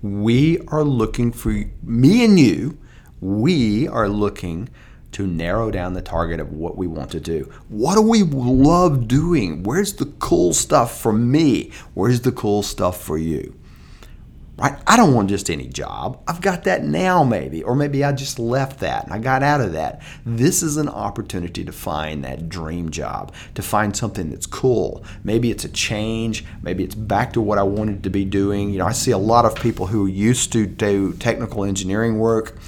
We 0.00 0.60
are 0.68 0.84
looking 0.84 1.32
for 1.32 1.50
me 1.82 2.24
and 2.24 2.38
you, 2.38 2.78
we 3.20 3.88
are 3.88 4.08
looking 4.08 4.68
to 5.12 5.26
narrow 5.26 5.70
down 5.70 5.94
the 5.94 6.02
target 6.02 6.38
of 6.38 6.52
what 6.52 6.76
we 6.76 6.86
want 6.86 7.10
to 7.10 7.20
do. 7.20 7.50
What 7.68 7.96
do 7.96 8.02
we 8.02 8.22
love 8.22 9.08
doing? 9.08 9.62
Where's 9.62 9.94
the 9.94 10.06
cool 10.06 10.52
stuff 10.54 11.00
for 11.00 11.12
me? 11.12 11.72
Where's 11.94 12.20
the 12.20 12.30
cool 12.30 12.62
stuff 12.62 13.00
for 13.00 13.18
you? 13.18 13.57
Right? 14.58 14.78
I 14.86 14.96
don't 14.96 15.14
want 15.14 15.28
just 15.28 15.50
any 15.50 15.68
job. 15.68 16.20
I've 16.26 16.40
got 16.40 16.64
that 16.64 16.82
now, 16.84 17.22
maybe, 17.22 17.62
or 17.62 17.74
maybe 17.74 18.02
I 18.02 18.12
just 18.12 18.38
left 18.38 18.80
that 18.80 19.04
and 19.04 19.12
I 19.12 19.18
got 19.18 19.42
out 19.42 19.60
of 19.60 19.72
that. 19.72 20.02
This 20.26 20.62
is 20.62 20.76
an 20.76 20.88
opportunity 20.88 21.64
to 21.64 21.72
find 21.72 22.24
that 22.24 22.48
dream 22.48 22.90
job, 22.90 23.32
to 23.54 23.62
find 23.62 23.96
something 23.96 24.30
that's 24.30 24.46
cool. 24.46 25.04
Maybe 25.22 25.50
it's 25.50 25.64
a 25.64 25.68
change, 25.68 26.44
maybe 26.62 26.82
it's 26.82 26.96
back 26.96 27.32
to 27.34 27.40
what 27.40 27.58
I 27.58 27.62
wanted 27.62 28.02
to 28.02 28.10
be 28.10 28.24
doing. 28.24 28.70
You 28.70 28.78
know, 28.78 28.86
I 28.86 28.92
see 28.92 29.12
a 29.12 29.18
lot 29.18 29.44
of 29.44 29.54
people 29.54 29.86
who 29.86 30.06
used 30.06 30.52
to 30.52 30.66
do 30.66 31.12
technical 31.14 31.64
engineering 31.64 32.18
work 32.18 32.58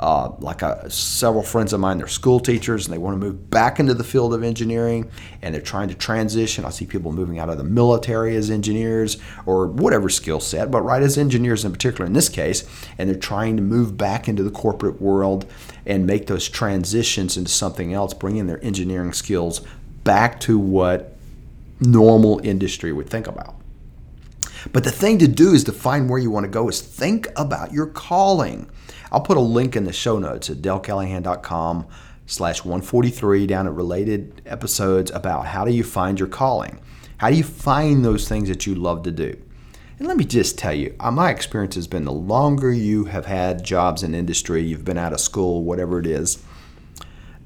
uh, 0.00 0.30
like 0.38 0.62
uh, 0.62 0.88
several 0.88 1.42
friends 1.42 1.72
of 1.72 1.80
mine, 1.80 1.98
they're 1.98 2.06
school 2.06 2.38
teachers 2.38 2.86
and 2.86 2.94
they 2.94 2.98
want 2.98 3.14
to 3.14 3.26
move 3.26 3.50
back 3.50 3.80
into 3.80 3.94
the 3.94 4.04
field 4.04 4.32
of 4.32 4.44
engineering 4.44 5.10
and 5.42 5.54
they're 5.54 5.60
trying 5.60 5.88
to 5.88 5.94
transition. 5.94 6.64
I 6.64 6.70
see 6.70 6.86
people 6.86 7.12
moving 7.12 7.38
out 7.38 7.48
of 7.48 7.58
the 7.58 7.64
military 7.64 8.36
as 8.36 8.50
engineers 8.50 9.16
or 9.44 9.66
whatever 9.66 10.08
skill 10.08 10.40
set, 10.40 10.70
but 10.70 10.82
right 10.82 11.02
as 11.02 11.18
engineers 11.18 11.64
in 11.64 11.72
particular 11.72 12.06
in 12.06 12.12
this 12.12 12.28
case, 12.28 12.68
and 12.96 13.08
they're 13.08 13.18
trying 13.18 13.56
to 13.56 13.62
move 13.62 13.96
back 13.96 14.28
into 14.28 14.42
the 14.42 14.50
corporate 14.50 15.00
world 15.00 15.50
and 15.84 16.06
make 16.06 16.26
those 16.26 16.48
transitions 16.48 17.36
into 17.36 17.50
something 17.50 17.92
else, 17.92 18.14
bringing 18.14 18.46
their 18.46 18.62
engineering 18.64 19.12
skills 19.12 19.62
back 20.04 20.38
to 20.40 20.58
what 20.58 21.16
normal 21.80 22.40
industry 22.44 22.92
would 22.92 23.08
think 23.08 23.26
about. 23.26 23.56
But 24.72 24.84
the 24.84 24.90
thing 24.90 25.18
to 25.18 25.28
do 25.28 25.52
is 25.54 25.64
to 25.64 25.72
find 25.72 26.10
where 26.10 26.18
you 26.18 26.30
want 26.30 26.44
to 26.44 26.50
go 26.50 26.68
is 26.68 26.80
think 26.80 27.28
about 27.36 27.72
your 27.72 27.86
calling. 27.86 28.68
I'll 29.10 29.20
put 29.20 29.36
a 29.36 29.40
link 29.40 29.76
in 29.76 29.84
the 29.84 29.92
show 29.92 30.18
notes 30.18 30.50
at 30.50 30.58
dalecallahan.com 30.58 31.86
slash 32.26 32.64
143 32.64 33.46
down 33.46 33.66
at 33.66 33.72
related 33.72 34.42
episodes 34.44 35.10
about 35.10 35.46
how 35.46 35.64
do 35.64 35.72
you 35.72 35.82
find 35.82 36.18
your 36.18 36.28
calling? 36.28 36.80
How 37.16 37.30
do 37.30 37.36
you 37.36 37.44
find 37.44 38.04
those 38.04 38.28
things 38.28 38.48
that 38.48 38.66
you 38.66 38.74
love 38.74 39.02
to 39.04 39.10
do? 39.10 39.40
And 39.98 40.06
let 40.06 40.16
me 40.16 40.24
just 40.24 40.58
tell 40.58 40.74
you, 40.74 40.94
uh, 41.00 41.10
my 41.10 41.30
experience 41.30 41.74
has 41.74 41.88
been 41.88 42.04
the 42.04 42.12
longer 42.12 42.72
you 42.72 43.06
have 43.06 43.26
had 43.26 43.64
jobs 43.64 44.02
in 44.02 44.14
industry, 44.14 44.62
you've 44.62 44.84
been 44.84 44.98
out 44.98 45.12
of 45.12 45.20
school, 45.20 45.64
whatever 45.64 45.98
it 45.98 46.06
is, 46.06 46.42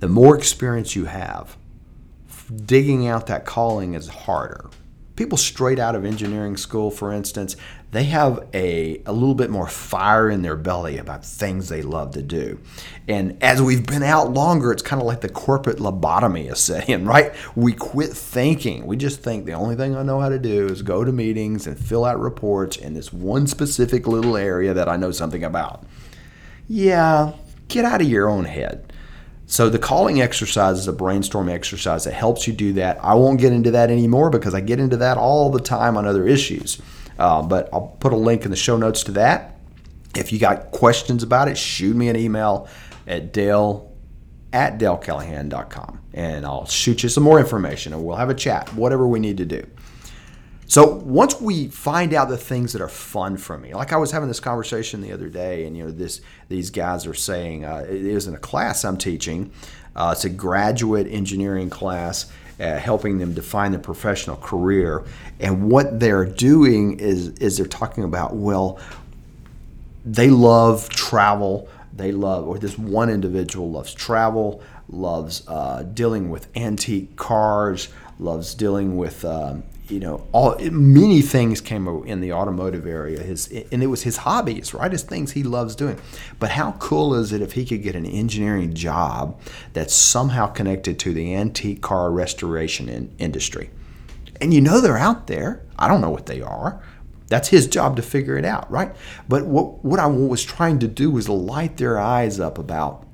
the 0.00 0.08
more 0.08 0.36
experience 0.36 0.94
you 0.94 1.06
have, 1.06 1.56
digging 2.66 3.06
out 3.06 3.28
that 3.28 3.46
calling 3.46 3.94
is 3.94 4.08
harder 4.08 4.68
people 5.16 5.38
straight 5.38 5.78
out 5.78 5.94
of 5.94 6.04
engineering 6.04 6.56
school, 6.56 6.90
for 6.90 7.12
instance, 7.12 7.56
they 7.92 8.04
have 8.04 8.48
a, 8.54 9.02
a 9.04 9.12
little 9.12 9.34
bit 9.34 9.50
more 9.50 9.68
fire 9.68 10.30
in 10.30 10.40
their 10.40 10.56
belly 10.56 10.96
about 10.96 11.26
things 11.26 11.68
they 11.68 11.82
love 11.82 12.12
to 12.12 12.22
do. 12.22 12.58
And 13.06 13.36
as 13.42 13.60
we've 13.60 13.86
been 13.86 14.02
out 14.02 14.32
longer, 14.32 14.72
it's 14.72 14.82
kind 14.82 15.00
of 15.00 15.06
like 15.06 15.20
the 15.20 15.28
corporate 15.28 15.76
lobotomy 15.76 16.50
is 16.50 16.58
setting, 16.58 17.04
right? 17.06 17.34
We 17.54 17.74
quit 17.74 18.10
thinking. 18.10 18.86
We 18.86 18.96
just 18.96 19.22
think 19.22 19.44
the 19.44 19.52
only 19.52 19.76
thing 19.76 19.94
I 19.94 20.02
know 20.02 20.20
how 20.20 20.30
to 20.30 20.38
do 20.38 20.66
is 20.66 20.80
go 20.80 21.04
to 21.04 21.12
meetings 21.12 21.66
and 21.66 21.78
fill 21.78 22.06
out 22.06 22.18
reports 22.18 22.78
in 22.78 22.94
this 22.94 23.12
one 23.12 23.46
specific 23.46 24.06
little 24.06 24.38
area 24.38 24.72
that 24.72 24.88
I 24.88 24.96
know 24.96 25.10
something 25.10 25.44
about. 25.44 25.84
Yeah, 26.68 27.32
get 27.68 27.84
out 27.84 28.00
of 28.00 28.08
your 28.08 28.30
own 28.30 28.46
head. 28.46 28.90
So 29.44 29.68
the 29.68 29.78
calling 29.78 30.22
exercise 30.22 30.78
is 30.78 30.88
a 30.88 30.94
brainstorm 30.94 31.50
exercise 31.50 32.04
that 32.04 32.14
helps 32.14 32.46
you 32.46 32.54
do 32.54 32.72
that. 32.74 33.04
I 33.04 33.12
won't 33.12 33.38
get 33.38 33.52
into 33.52 33.70
that 33.72 33.90
anymore 33.90 34.30
because 34.30 34.54
I 34.54 34.62
get 34.62 34.80
into 34.80 34.96
that 34.96 35.18
all 35.18 35.50
the 35.50 35.60
time 35.60 35.98
on 35.98 36.06
other 36.06 36.26
issues. 36.26 36.80
Uh, 37.18 37.42
but 37.42 37.68
I'll 37.72 37.96
put 38.00 38.12
a 38.12 38.16
link 38.16 38.44
in 38.44 38.50
the 38.50 38.56
show 38.56 38.76
notes 38.76 39.02
to 39.04 39.12
that. 39.12 39.58
If 40.16 40.32
you 40.32 40.38
got 40.38 40.70
questions 40.72 41.22
about 41.22 41.48
it, 41.48 41.56
shoot 41.56 41.96
me 41.96 42.08
an 42.08 42.16
email 42.16 42.68
at 43.06 43.32
dale 43.32 43.92
at 44.52 44.78
dalecallahan.com 44.78 46.00
and 46.12 46.44
I'll 46.44 46.66
shoot 46.66 47.02
you 47.02 47.08
some 47.08 47.22
more 47.22 47.38
information 47.38 47.92
and 47.92 48.04
we'll 48.04 48.16
have 48.16 48.28
a 48.28 48.34
chat, 48.34 48.72
whatever 48.74 49.06
we 49.06 49.18
need 49.18 49.38
to 49.38 49.46
do. 49.46 49.66
So 50.66 50.86
once 50.86 51.38
we 51.38 51.68
find 51.68 52.14
out 52.14 52.30
the 52.30 52.38
things 52.38 52.72
that 52.72 52.80
are 52.80 52.88
fun 52.88 53.36
for 53.36 53.58
me, 53.58 53.74
like 53.74 53.92
I 53.92 53.96
was 53.96 54.10
having 54.10 54.28
this 54.28 54.40
conversation 54.40 55.02
the 55.02 55.12
other 55.12 55.28
day, 55.28 55.66
and 55.66 55.76
you 55.76 55.84
know 55.84 55.90
this 55.90 56.22
these 56.48 56.70
guys 56.70 57.06
are 57.06 57.12
saying 57.12 57.66
uh, 57.66 57.84
it 57.86 58.06
isn't 58.06 58.34
a 58.34 58.38
class 58.38 58.82
I'm 58.82 58.96
teaching. 58.96 59.52
Uh, 59.94 60.14
it's 60.16 60.24
a 60.24 60.30
graduate 60.30 61.06
engineering 61.08 61.68
class. 61.68 62.32
Uh, 62.60 62.76
helping 62.78 63.18
them 63.18 63.32
define 63.32 63.72
their 63.72 63.80
professional 63.80 64.36
career, 64.36 65.02
and 65.40 65.70
what 65.70 65.98
they're 65.98 66.26
doing 66.26 66.98
is 67.00 67.28
is 67.38 67.56
they're 67.56 67.66
talking 67.66 68.04
about 68.04 68.34
well, 68.36 68.78
they 70.04 70.30
love 70.30 70.88
travel. 70.88 71.68
They 71.94 72.12
love, 72.12 72.48
or 72.48 72.58
this 72.58 72.78
one 72.78 73.10
individual 73.10 73.70
loves 73.70 73.92
travel, 73.92 74.62
loves 74.88 75.42
uh, 75.46 75.82
dealing 75.82 76.30
with 76.30 76.48
antique 76.56 77.16
cars, 77.16 77.88
loves 78.18 78.54
dealing 78.54 78.96
with 78.96 79.24
um, 79.24 79.62
you 79.92 80.00
know, 80.00 80.26
all 80.32 80.56
many 80.58 81.20
things 81.20 81.60
came 81.60 81.86
in 82.06 82.20
the 82.20 82.32
automotive 82.32 82.86
area. 82.86 83.22
His 83.22 83.46
and 83.70 83.82
it 83.82 83.88
was 83.88 84.02
his 84.02 84.18
hobbies, 84.18 84.72
right? 84.72 84.90
His 84.90 85.02
things 85.02 85.32
he 85.32 85.42
loves 85.42 85.76
doing. 85.76 86.00
But 86.38 86.50
how 86.52 86.72
cool 86.72 87.14
is 87.14 87.32
it 87.32 87.42
if 87.42 87.52
he 87.52 87.66
could 87.66 87.82
get 87.82 87.94
an 87.94 88.06
engineering 88.06 88.72
job 88.72 89.38
that's 89.74 89.94
somehow 89.94 90.46
connected 90.46 90.98
to 91.00 91.12
the 91.12 91.34
antique 91.34 91.82
car 91.82 92.10
restoration 92.10 92.88
in, 92.88 93.14
industry? 93.18 93.70
And 94.40 94.54
you 94.54 94.62
know 94.62 94.80
they're 94.80 94.96
out 94.96 95.26
there. 95.26 95.62
I 95.78 95.88
don't 95.88 96.00
know 96.00 96.10
what 96.10 96.26
they 96.26 96.40
are. 96.40 96.82
That's 97.28 97.48
his 97.48 97.66
job 97.66 97.96
to 97.96 98.02
figure 98.02 98.38
it 98.38 98.46
out, 98.46 98.70
right? 98.70 98.96
But 99.28 99.46
what 99.46 99.84
what 99.84 100.00
I 100.00 100.06
was 100.06 100.42
trying 100.42 100.78
to 100.78 100.88
do 100.88 101.10
was 101.10 101.28
light 101.28 101.76
their 101.76 101.98
eyes 101.98 102.40
up 102.40 102.58
about, 102.58 103.06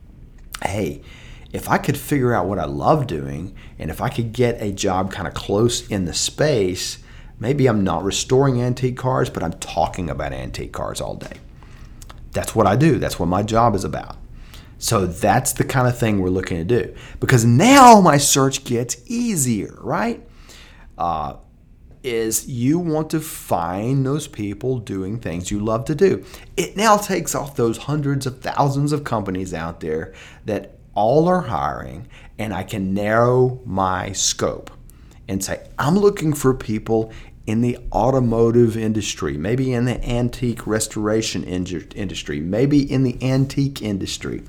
hey, 0.62 1.02
if 1.52 1.68
I 1.68 1.78
could 1.78 1.96
figure 1.96 2.34
out 2.34 2.46
what 2.46 2.58
I 2.58 2.64
love 2.64 3.06
doing 3.06 3.54
and 3.78 3.90
if 3.90 4.00
I 4.00 4.08
could 4.08 4.32
get 4.32 4.60
a 4.60 4.72
job 4.72 5.10
kind 5.10 5.26
of 5.26 5.34
close 5.34 5.86
in 5.88 6.04
the 6.04 6.14
space, 6.14 6.98
maybe 7.38 7.66
I'm 7.66 7.84
not 7.84 8.04
restoring 8.04 8.60
antique 8.60 8.96
cars, 8.96 9.30
but 9.30 9.42
I'm 9.42 9.54
talking 9.54 10.10
about 10.10 10.32
antique 10.32 10.72
cars 10.72 11.00
all 11.00 11.14
day. 11.14 11.38
That's 12.32 12.54
what 12.54 12.66
I 12.66 12.76
do. 12.76 12.98
That's 12.98 13.18
what 13.18 13.26
my 13.26 13.42
job 13.42 13.74
is 13.74 13.84
about. 13.84 14.16
So 14.78 15.06
that's 15.06 15.54
the 15.54 15.64
kind 15.64 15.88
of 15.88 15.98
thing 15.98 16.20
we're 16.20 16.28
looking 16.28 16.58
to 16.58 16.64
do 16.64 16.94
because 17.18 17.44
now 17.44 18.00
my 18.00 18.16
search 18.16 18.64
gets 18.64 18.96
easier, 19.06 19.76
right? 19.80 20.24
Uh, 20.96 21.36
is 22.04 22.48
you 22.48 22.78
want 22.78 23.10
to 23.10 23.20
find 23.20 24.06
those 24.06 24.28
people 24.28 24.78
doing 24.78 25.18
things 25.18 25.50
you 25.50 25.58
love 25.58 25.84
to 25.86 25.94
do. 25.94 26.24
It 26.56 26.76
now 26.76 26.96
takes 26.96 27.34
off 27.34 27.56
those 27.56 27.76
hundreds 27.76 28.24
of 28.24 28.40
thousands 28.40 28.92
of 28.92 29.02
companies 29.02 29.52
out 29.52 29.80
there 29.80 30.14
that 30.44 30.77
all 30.98 31.28
are 31.28 31.42
hiring, 31.42 32.08
and 32.40 32.52
I 32.52 32.64
can 32.64 32.92
narrow 32.92 33.60
my 33.64 34.10
scope 34.10 34.68
and 35.28 35.44
say, 35.44 35.64
I'm 35.78 35.96
looking 35.96 36.32
for 36.32 36.52
people 36.52 37.12
in 37.46 37.60
the 37.60 37.78
automotive 37.92 38.76
industry, 38.76 39.38
maybe 39.38 39.72
in 39.72 39.84
the 39.84 40.04
antique 40.04 40.66
restoration 40.66 41.44
industry, 41.44 42.40
maybe 42.40 42.80
in 42.80 43.04
the 43.04 43.16
antique 43.22 43.80
industry. 43.80 44.42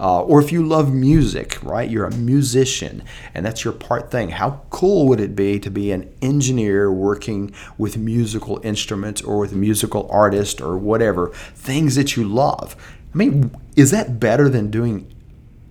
Uh, 0.00 0.22
or 0.22 0.42
if 0.42 0.50
you 0.50 0.66
love 0.66 0.92
music, 0.92 1.62
right? 1.62 1.88
You're 1.88 2.06
a 2.06 2.16
musician 2.16 3.04
and 3.32 3.46
that's 3.46 3.62
your 3.62 3.72
part 3.72 4.10
thing. 4.10 4.30
How 4.30 4.62
cool 4.70 5.06
would 5.06 5.20
it 5.20 5.36
be 5.36 5.60
to 5.60 5.70
be 5.70 5.92
an 5.92 6.12
engineer 6.20 6.90
working 6.90 7.54
with 7.78 7.96
musical 7.96 8.60
instruments 8.64 9.22
or 9.22 9.38
with 9.38 9.54
musical 9.54 10.08
artist 10.10 10.60
or 10.60 10.76
whatever, 10.76 11.28
things 11.54 11.94
that 11.94 12.16
you 12.16 12.24
love? 12.24 12.74
I 13.14 13.16
mean, 13.16 13.54
is 13.76 13.92
that 13.92 14.18
better 14.18 14.48
than 14.48 14.70
doing 14.70 15.11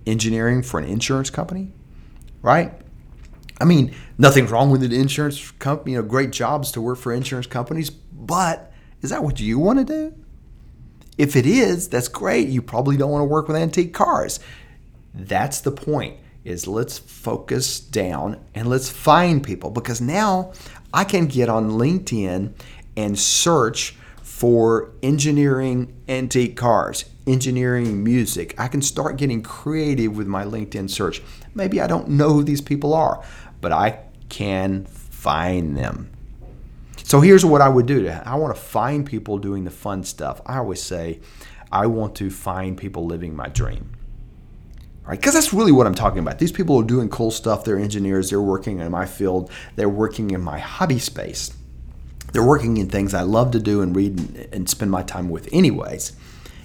engineering 0.06 0.62
for 0.62 0.78
an 0.80 0.86
insurance 0.86 1.30
company? 1.30 1.72
Right? 2.42 2.72
I 3.60 3.64
mean, 3.64 3.94
nothing 4.18 4.46
wrong 4.46 4.70
with 4.70 4.82
an 4.82 4.92
insurance 4.92 5.52
company, 5.52 5.92
you 5.92 6.02
know, 6.02 6.06
great 6.06 6.32
jobs 6.32 6.72
to 6.72 6.80
work 6.80 6.98
for 6.98 7.12
insurance 7.12 7.46
companies, 7.46 7.90
but 7.90 8.72
is 9.02 9.10
that 9.10 9.22
what 9.22 9.38
you 9.38 9.58
want 9.58 9.78
to 9.78 9.84
do? 9.84 10.14
If 11.18 11.36
it 11.36 11.46
is, 11.46 11.88
that's 11.88 12.08
great. 12.08 12.48
You 12.48 12.62
probably 12.62 12.96
don't 12.96 13.10
want 13.10 13.22
to 13.22 13.26
work 13.26 13.46
with 13.46 13.56
antique 13.56 13.92
cars. 13.92 14.40
That's 15.14 15.60
the 15.60 15.70
point 15.70 16.18
is 16.44 16.66
let's 16.66 16.98
focus 16.98 17.78
down 17.78 18.44
and 18.54 18.66
let's 18.66 18.90
find 18.90 19.44
people 19.44 19.70
because 19.70 20.00
now 20.00 20.52
I 20.92 21.04
can 21.04 21.26
get 21.26 21.48
on 21.48 21.72
LinkedIn 21.72 22.52
and 22.96 23.18
search 23.18 23.94
for 24.22 24.90
engineering 25.02 25.94
antique 26.08 26.56
cars, 26.56 27.04
engineering 27.26 28.02
music. 28.02 28.54
I 28.58 28.68
can 28.68 28.82
start 28.82 29.16
getting 29.16 29.42
creative 29.42 30.16
with 30.16 30.26
my 30.26 30.44
LinkedIn 30.44 30.90
search. 30.90 31.22
Maybe 31.54 31.80
I 31.80 31.86
don't 31.86 32.08
know 32.08 32.32
who 32.32 32.44
these 32.44 32.60
people 32.60 32.94
are, 32.94 33.22
but 33.60 33.72
I 33.72 34.00
can 34.28 34.84
find 34.86 35.76
them. 35.76 36.10
So 37.04 37.20
here's 37.20 37.44
what 37.44 37.60
I 37.60 37.68
would 37.68 37.86
do. 37.86 38.08
I 38.08 38.36
want 38.36 38.54
to 38.54 38.60
find 38.60 39.04
people 39.04 39.38
doing 39.38 39.64
the 39.64 39.70
fun 39.70 40.04
stuff. 40.04 40.40
I 40.46 40.58
always 40.58 40.82
say, 40.82 41.20
I 41.70 41.86
want 41.86 42.14
to 42.16 42.30
find 42.30 42.76
people 42.76 43.06
living 43.06 43.36
my 43.36 43.48
dream. 43.48 43.92
Right? 45.04 45.18
Because 45.18 45.34
that's 45.34 45.52
really 45.52 45.72
what 45.72 45.86
I'm 45.86 45.94
talking 45.94 46.20
about. 46.20 46.38
These 46.38 46.52
people 46.52 46.78
are 46.78 46.84
doing 46.84 47.08
cool 47.08 47.30
stuff. 47.30 47.64
They're 47.64 47.78
engineers. 47.78 48.30
They're 48.30 48.40
working 48.40 48.78
in 48.78 48.90
my 48.90 49.04
field. 49.04 49.50
They're 49.74 49.88
working 49.88 50.30
in 50.30 50.40
my 50.40 50.58
hobby 50.58 50.98
space. 50.98 51.52
They're 52.32 52.46
working 52.46 52.76
in 52.76 52.88
things 52.88 53.12
I 53.12 53.22
love 53.22 53.50
to 53.50 53.60
do 53.60 53.82
and 53.82 53.94
read 53.94 54.48
and 54.52 54.68
spend 54.70 54.90
my 54.90 55.02
time 55.02 55.28
with, 55.28 55.48
anyways. 55.52 56.12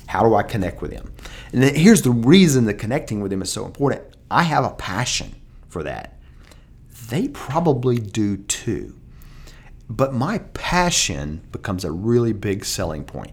How 0.08 0.24
do 0.24 0.36
I 0.36 0.44
connect 0.44 0.82
with 0.82 0.92
them? 0.92 1.14
And 1.54 1.64
here's 1.64 2.02
the 2.02 2.12
reason 2.12 2.66
that 2.66 2.76
connecting 2.76 3.22
with 3.22 3.32
them 3.32 3.42
is 3.42 3.52
so 3.52 3.66
important. 3.66 4.02
I 4.32 4.44
have 4.44 4.66
a 4.66 4.72
passion 4.72 5.36
for 5.70 5.84
that 5.84 6.18
they 7.10 7.28
probably 7.30 8.00
do 8.00 8.38
too. 8.38 8.94
But 9.90 10.14
my 10.14 10.40
passion 10.40 11.42
becomes 11.52 11.86
a 11.86 11.92
really 11.92 12.34
big 12.34 12.66
selling 12.66 13.06
point. 13.06 13.32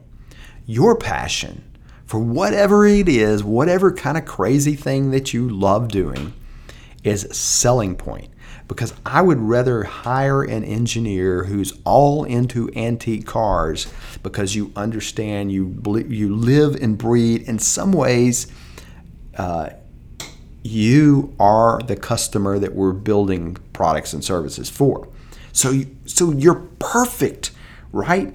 Your 0.67 0.97
passion 0.97 1.65
for 2.07 2.21
whatever 2.21 2.87
it 2.87 3.09
is, 3.09 3.43
whatever 3.43 3.93
kind 3.93 4.17
of 4.17 4.25
crazy 4.25 4.77
thing 4.77 5.11
that 5.11 5.35
you 5.35 5.49
love 5.49 5.89
doing, 5.89 6.33
is 7.05 7.29
selling 7.31 7.95
point. 7.95 8.31
Because 8.67 8.95
I 9.05 9.21
would 9.21 9.39
rather 9.39 9.85
hire 9.85 10.43
an 10.43 10.65
engineer 10.65 11.45
who's 11.45 11.79
all 11.85 12.25
into 12.25 12.71
antique 12.75 13.27
cars 13.27 13.87
because 14.23 14.57
you 14.57 14.73
understand 14.75 15.53
you 15.53 15.83
you 16.09 16.35
live 16.35 16.75
and 16.77 16.97
breathe 16.97 17.47
in 17.47 17.59
some 17.59 17.93
ways. 17.93 18.51
Uh, 19.37 19.71
you 20.65 21.35
are 21.39 21.79
the 21.83 21.95
customer 21.95 22.59
that 22.59 22.75
we're 22.75 22.95
building 22.95 23.59
products 23.75 24.15
and 24.15 24.25
services 24.25 24.71
for. 24.71 25.07
So, 25.53 25.83
so 26.07 26.33
you're 26.33 26.67
perfect, 26.79 27.53
right? 27.93 28.35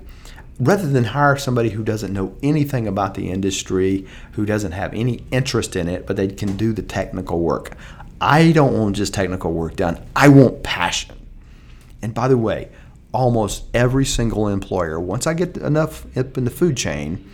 Rather 0.60 0.88
than 0.88 1.06
hire 1.06 1.38
somebody 1.38 1.70
who 1.70 1.84
doesn't 1.84 2.14
know 2.14 2.36
anything 2.44 2.88
about 2.88 3.16
the 3.16 3.30
industry, 3.30 4.06
who 4.34 4.46
doesn't 4.46 4.74
have 4.74 4.94
any 4.94 5.26
interest 5.32 5.76
in 5.76 5.88
it, 5.88 6.06
but 6.06 6.18
they 6.18 6.28
can 6.28 6.56
do 6.56 6.72
the 6.72 6.84
technical 6.84 7.40
work. 7.40 7.76
I 8.22 8.52
don't 8.52 8.78
want 8.78 8.96
just 8.96 9.14
technical 9.14 9.54
work 9.54 9.76
done. 9.76 10.04
I 10.16 10.28
want 10.28 10.64
passion. 10.64 11.16
And 12.02 12.14
by 12.14 12.28
the 12.28 12.38
way, 12.38 12.70
almost 13.12 13.64
every 13.74 14.06
single 14.06 14.48
employer, 14.48 15.00
once 15.00 15.26
I 15.28 15.34
get 15.34 15.58
enough 15.58 16.06
up 16.18 16.38
in 16.38 16.46
the 16.46 16.52
food 16.52 16.76
chain, 16.78 17.30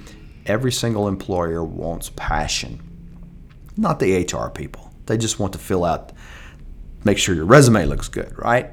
every 0.45 0.71
single 0.71 1.07
employer 1.07 1.63
wants 1.63 2.11
passion. 2.15 2.81
Not 3.77 3.99
the 3.99 4.23
HR 4.23 4.49
people. 4.49 4.91
They 5.05 5.17
just 5.17 5.39
want 5.39 5.53
to 5.53 5.59
fill 5.59 5.83
out, 5.83 6.11
make 7.03 7.17
sure 7.17 7.35
your 7.35 7.45
resume 7.45 7.85
looks 7.85 8.07
good, 8.07 8.33
right? 8.37 8.71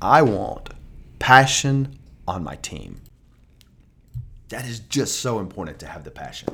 I 0.00 0.22
want 0.22 0.70
passion 1.18 1.98
on 2.26 2.44
my 2.44 2.56
team. 2.56 3.00
That 4.48 4.64
is 4.66 4.80
just 4.80 5.20
so 5.20 5.40
important 5.40 5.78
to 5.80 5.86
have 5.86 6.04
the 6.04 6.10
passion. 6.10 6.48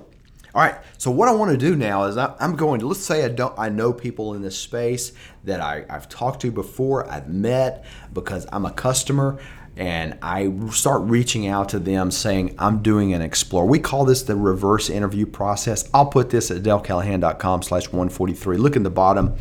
All 0.54 0.62
right, 0.62 0.76
so 0.98 1.10
what 1.10 1.28
I 1.28 1.32
want 1.32 1.50
to 1.50 1.56
do 1.56 1.74
now 1.74 2.04
is 2.04 2.16
I, 2.16 2.32
am 2.38 2.54
going 2.54 2.78
to 2.78 2.86
let's 2.86 3.00
say 3.00 3.24
I 3.24 3.28
don't 3.28 3.58
I 3.58 3.70
know 3.70 3.92
people 3.92 4.34
in 4.34 4.42
this 4.42 4.56
space 4.56 5.12
that 5.42 5.60
I, 5.60 5.84
I've 5.90 6.08
talked 6.08 6.42
to 6.42 6.52
before, 6.52 7.10
I've 7.10 7.28
met 7.28 7.84
because 8.12 8.46
I'm 8.52 8.64
a 8.64 8.70
customer 8.70 9.40
and 9.76 10.16
I 10.22 10.52
start 10.70 11.02
reaching 11.02 11.48
out 11.48 11.70
to 11.70 11.80
them 11.80 12.12
saying, 12.12 12.54
I'm 12.58 12.82
doing 12.82 13.12
an 13.12 13.22
explore. 13.22 13.66
We 13.66 13.80
call 13.80 14.04
this 14.04 14.22
the 14.22 14.36
reverse 14.36 14.88
interview 14.88 15.26
process. 15.26 15.88
I'll 15.92 16.06
put 16.06 16.30
this 16.30 16.52
at 16.52 16.62
dalecallahan.com 16.62 17.62
slash 17.62 17.86
143. 17.86 18.56
Look 18.56 18.76
in 18.76 18.84
the 18.84 18.90
bottom. 18.90 19.34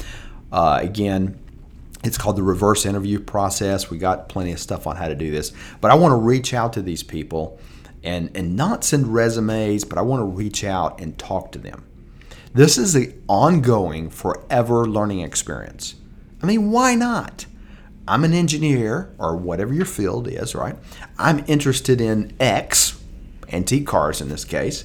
Uh, 0.51 0.79
again, 0.81 1.39
it's 2.03 2.17
called 2.17 2.35
the 2.35 2.43
reverse 2.43 2.85
interview 2.85 3.19
process. 3.19 3.91
We 3.91 3.99
got 3.99 4.27
plenty 4.27 4.51
of 4.51 4.59
stuff 4.59 4.87
on 4.87 4.95
how 4.95 5.07
to 5.07 5.15
do 5.15 5.29
this. 5.29 5.53
But 5.79 5.91
I 5.91 5.95
want 5.95 6.13
to 6.13 6.17
reach 6.17 6.55
out 6.55 6.73
to 6.73 6.81
these 6.81 7.03
people 7.03 7.59
and, 8.03 8.29
and 8.35 8.55
not 8.55 8.83
send 8.83 9.13
resumes, 9.13 9.83
but 9.83 9.97
I 9.97 10.01
want 10.01 10.21
to 10.21 10.25
reach 10.25 10.63
out 10.63 10.99
and 10.99 11.17
talk 11.17 11.51
to 11.53 11.59
them. 11.59 11.85
This 12.53 12.77
is 12.77 12.93
the 12.93 13.13
ongoing, 13.27 14.09
forever 14.09 14.85
learning 14.85 15.21
experience. 15.21 15.95
I 16.41 16.45
mean, 16.45 16.71
why 16.71 16.93
not? 16.95 17.45
I'm 18.07 18.23
an 18.23 18.33
engineer 18.33 19.13
or 19.17 19.35
whatever 19.35 19.73
your 19.73 19.85
field 19.85 20.27
is, 20.27 20.53
right? 20.53 20.75
I'm 21.17 21.43
interested 21.47 22.01
in 22.01 22.35
X, 22.39 23.01
antique 23.51 23.87
cars 23.87 24.19
in 24.21 24.29
this 24.29 24.43
case, 24.43 24.83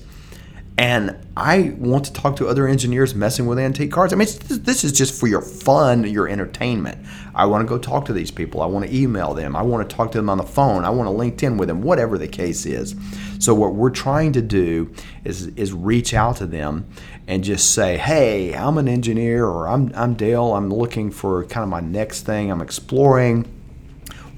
and 0.78 1.16
I 1.36 1.74
want 1.76 2.04
to 2.04 2.12
talk 2.12 2.36
to 2.36 2.46
other 2.46 2.68
engineers 2.68 3.12
messing 3.12 3.46
with 3.46 3.58
antique 3.58 3.90
cars. 3.90 4.12
I 4.12 4.16
mean, 4.16 4.28
this 4.48 4.84
is 4.84 4.92
just 4.92 5.18
for 5.18 5.26
your 5.26 5.42
fun, 5.42 6.04
your 6.04 6.28
entertainment. 6.28 7.04
I 7.34 7.46
want 7.46 7.66
to 7.66 7.68
go 7.68 7.78
talk 7.78 8.04
to 8.04 8.12
these 8.12 8.30
people. 8.30 8.62
I 8.62 8.66
want 8.66 8.86
to 8.86 8.96
email 8.96 9.34
them. 9.34 9.56
I 9.56 9.62
want 9.62 9.88
to 9.88 9.96
talk 9.96 10.12
to 10.12 10.18
them 10.18 10.30
on 10.30 10.38
the 10.38 10.44
phone. 10.44 10.84
I 10.84 10.90
want 10.90 11.08
to 11.08 11.12
LinkedIn 11.12 11.58
with 11.58 11.66
them, 11.66 11.82
whatever 11.82 12.16
the 12.16 12.28
case 12.28 12.64
is. 12.64 12.94
So 13.40 13.54
what 13.54 13.74
we're 13.74 13.90
trying 13.90 14.32
to 14.34 14.42
do 14.42 14.94
is 15.24 15.48
is 15.48 15.72
reach 15.72 16.14
out 16.14 16.36
to 16.36 16.46
them 16.46 16.86
and 17.26 17.42
just 17.42 17.74
say, 17.74 17.96
"Hey, 17.96 18.54
I'm 18.54 18.78
an 18.78 18.86
engineer, 18.86 19.46
or 19.46 19.66
I'm 19.66 19.90
I'm 19.96 20.14
Dale. 20.14 20.54
I'm 20.54 20.70
looking 20.70 21.10
for 21.10 21.44
kind 21.46 21.64
of 21.64 21.70
my 21.70 21.80
next 21.80 22.22
thing. 22.22 22.52
I'm 22.52 22.62
exploring 22.62 23.46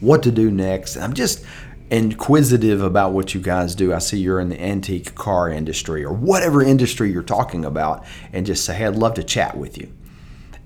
what 0.00 0.22
to 0.22 0.31
do 0.31 0.50
next. 0.50 0.96
I'm 0.96 1.12
just 1.12 1.44
inquisitive 1.90 2.83
about 2.83 3.12
what 3.12 3.35
you 3.35 3.40
guys 3.40 3.74
do. 3.74 3.92
I 3.92 3.98
see 3.98 4.18
you're 4.18 4.40
in 4.40 4.48
the 4.48 4.61
antique 4.62 5.14
car 5.14 5.48
industry 5.48 6.05
or 6.05 6.12
whatever 6.12 6.62
industry 6.62 7.12
you're 7.12 7.22
talking 7.22 7.64
about, 7.64 8.05
and 8.33 8.46
just 8.46 8.64
say, 8.64 8.74
hey, 8.74 8.87
I'd 8.87 8.96
love 8.96 9.14
to 9.14 9.24
chat 9.24 9.57
with 9.57 9.76
you. 9.76 9.92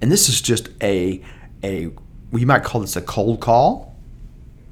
And 0.00 0.12
this 0.12 0.28
is 0.28 0.40
just 0.40 0.68
a 0.82 1.22
a 1.62 1.90
you 2.32 2.46
might 2.46 2.64
call 2.64 2.80
this 2.80 2.96
a 2.96 3.02
cold 3.02 3.40
call. 3.40 3.96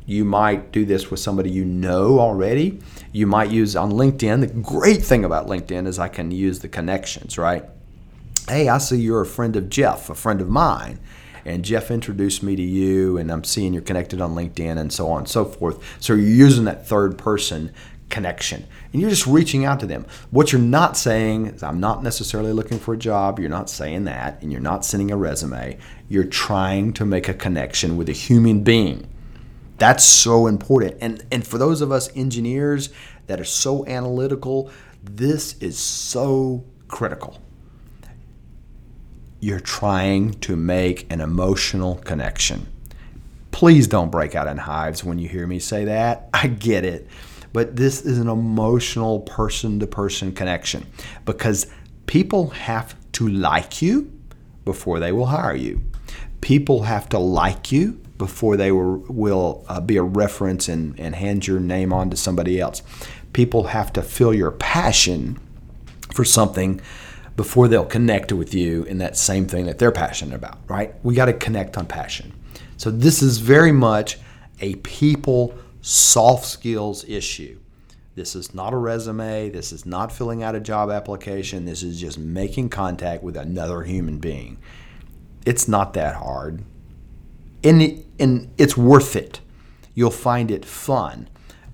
You 0.05 0.25
might 0.25 0.73
do 0.73 0.85
this 0.85 1.11
with 1.11 1.21
somebody 1.21 1.51
you 1.51 1.65
know 1.65 2.19
already. 2.19 2.81
You 3.13 3.27
might 3.27 3.51
use 3.51 3.77
on 3.77 3.93
LinkedIn. 3.93 4.41
The 4.41 4.47
great 4.61 5.03
thing 5.03 5.25
about 5.25 5.47
LinkedIn 5.47 5.87
is 5.87 5.99
I 5.99 6.09
can 6.09 6.33
use 6.33 6.59
the 6.59 6.69
connections, 6.69 7.39
right? 7.39 7.65
Hey, 8.49 8.69
I 8.69 8.79
see 8.79 9.01
you're 9.01 9.21
a 9.21 9.27
friend 9.27 9.55
of 9.55 9.71
Jeff, 9.71 10.11
a 10.11 10.15
friend 10.15 10.41
of 10.41 10.49
mine 10.49 10.99
and 11.45 11.65
Jeff 11.65 11.91
introduced 11.91 12.43
me 12.43 12.57
to 12.57 12.63
you, 12.63 13.19
and 13.19 13.31
I'm 13.31 13.45
seeing 13.45 13.73
you're 13.73 13.83
connected 13.83 14.21
on 14.21 14.35
LinkedIn, 14.35 14.79
and 14.79 14.93
so 14.93 15.09
on 15.09 15.19
and 15.19 15.29
so 15.29 15.45
forth. 15.45 15.83
So 16.01 16.15
you're 16.15 16.27
using 16.27 16.65
that 16.65 16.87
third 16.87 17.19
person 17.19 17.73
connection 18.13 18.67
and 18.93 19.01
you're 19.01 19.11
just 19.11 19.27
reaching 19.27 19.65
out 19.65 19.81
to 19.81 19.87
them. 19.87 20.05
What 20.31 20.53
you're 20.53 20.61
not 20.61 20.97
saying 20.97 21.47
is, 21.47 21.63
I'm 21.63 21.81
not 21.81 22.03
necessarily 22.03 22.53
looking 22.53 22.79
for 22.79 22.95
a 22.95 22.97
job. 22.97 23.41
You're 23.41 23.49
not 23.49 23.71
saying 23.71 24.05
that, 24.05 24.41
and 24.43 24.53
you're 24.53 24.61
not 24.61 24.85
sending 24.85 25.11
a 25.11 25.17
resume. 25.17 25.79
You're 26.09 26.25
trying 26.25 26.93
to 26.95 27.07
make 27.07 27.29
a 27.29 27.35
connection 27.35 27.97
with 27.97 28.09
a 28.09 28.13
human 28.13 28.63
being. 28.63 29.09
That's 29.79 30.05
so 30.05 30.47
important. 30.47 30.99
And, 31.01 31.25
and 31.33 31.45
for 31.45 31.59
those 31.59 31.81
of 31.81 31.91
us 31.91 32.15
engineers 32.15 32.91
that 33.27 33.41
are 33.41 33.45
so 33.45 33.85
analytical, 33.87 34.71
this 35.03 35.57
is 35.59 35.79
so 35.79 36.65
critical 36.87 37.39
you're 39.43 39.61
trying 39.61 40.33
to 40.35 40.55
make 40.55 41.13
an 41.13 41.21
emotional 41.21 41.97
connection. 41.97 42.65
Please 43.51 43.89
don't 43.89 44.09
break 44.09 44.37
out 44.37 44.47
in 44.47 44.57
hives 44.57 45.03
when 45.03 45.19
you 45.19 45.29
hear 45.29 45.49
me 45.49 45.59
say 45.59 45.85
that. 45.85 46.29
I 46.33 46.47
get 46.47 46.85
it. 46.85 47.09
But 47.53 47.75
this 47.75 48.03
is 48.03 48.19
an 48.19 48.29
emotional 48.29 49.21
person 49.21 49.81
to 49.81 49.87
person 49.89 50.33
connection 50.33 50.87
because 51.25 51.67
people 52.07 52.51
have 52.51 52.95
to 53.13 53.29
like 53.29 53.83
you 53.83 54.13
before 54.65 55.01
they 55.01 55.11
will 55.11 55.27
hire 55.27 55.57
you. 55.57 55.83
People 56.41 56.85
have 56.85 57.09
to 57.09 57.19
like 57.19 57.73
you 57.73 58.01
before 58.19 58.57
they 58.57 58.71
will, 58.71 58.99
will 59.09 59.65
uh, 59.69 59.81
be 59.81 59.97
a 59.97 60.05
reference 60.05 60.69
and, 60.69 60.99
and 61.01 61.17
hand 61.17 61.49
your 61.49 61.59
name 61.59 61.93
on 61.93 62.11
to 62.11 62.17
somebody 62.17 62.61
else. 62.61 62.81
People 63.33 63.65
have 63.65 63.93
to 63.95 64.03
feel 64.03 64.33
your 64.33 64.53
passion 64.53 65.41
for 66.15 66.25
something 66.25 66.81
before 67.37 67.69
they'll 67.69 67.85
connect 67.85 68.33
with 68.33 68.55
you 68.55 68.85
in 68.85 68.99
that 68.99 69.17
same 69.17 69.47
thing 69.47 69.67
that 69.67 69.79
they're 69.79 69.93
passionate 69.93 70.35
about, 70.35 70.59
right? 70.69 70.95
We 71.03 71.15
got 71.15 71.27
to 71.27 71.33
connect 71.33 71.79
on 71.79 71.87
passion. 71.87 72.33
So 72.77 72.91
this 72.91 73.23
is 73.23 73.39
very 73.39 73.73
much 73.73 74.19
a 74.61 74.75
people 74.77 75.55
soft 75.81 76.45
skills 76.45 77.05
issue. 77.09 77.59
This 78.15 78.37
is 78.37 78.55
not 78.55 78.75
a 78.75 78.77
resume. 78.77 79.51
This 79.51 79.73
is 79.73 79.87
not 79.87 80.13
filling 80.13 80.43
out 80.43 80.55
a 80.55 80.61
job 80.61 80.91
application. 80.91 81.65
This 81.65 81.83
is 81.83 82.01
just 82.01 82.19
making 82.19 82.69
contact 82.69 83.23
with 83.23 83.37
another 83.37 83.83
human 83.83 84.19
being. 84.19 84.59
It's 85.47 85.67
not 85.67 85.95
that 85.95 86.17
hard. 86.17 86.63
And, 87.65 88.05
and 88.19 88.53
it's 88.59 88.77
worth 88.77 89.17
it. 89.17 89.41
You'll 89.95 90.11
find 90.11 90.51
it 90.51 90.65
fun. 90.65 91.29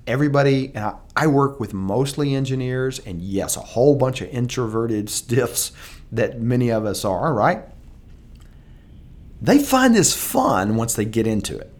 Everybody, 0.08 0.72
and 0.74 0.84
I, 0.84 0.94
I 1.14 1.26
work 1.26 1.60
with 1.60 1.74
mostly 1.74 2.34
engineers, 2.34 2.98
and 2.98 3.20
yes, 3.20 3.58
a 3.58 3.60
whole 3.60 3.94
bunch 3.94 4.22
of 4.22 4.30
introverted 4.30 5.10
stiffs 5.10 5.70
that 6.10 6.40
many 6.40 6.70
of 6.70 6.86
us 6.86 7.04
are, 7.04 7.34
right? 7.34 7.62
They 9.42 9.58
find 9.58 9.94
this 9.94 10.16
fun 10.16 10.76
once 10.76 10.94
they 10.94 11.04
get 11.04 11.26
into 11.26 11.58
it. 11.58 11.70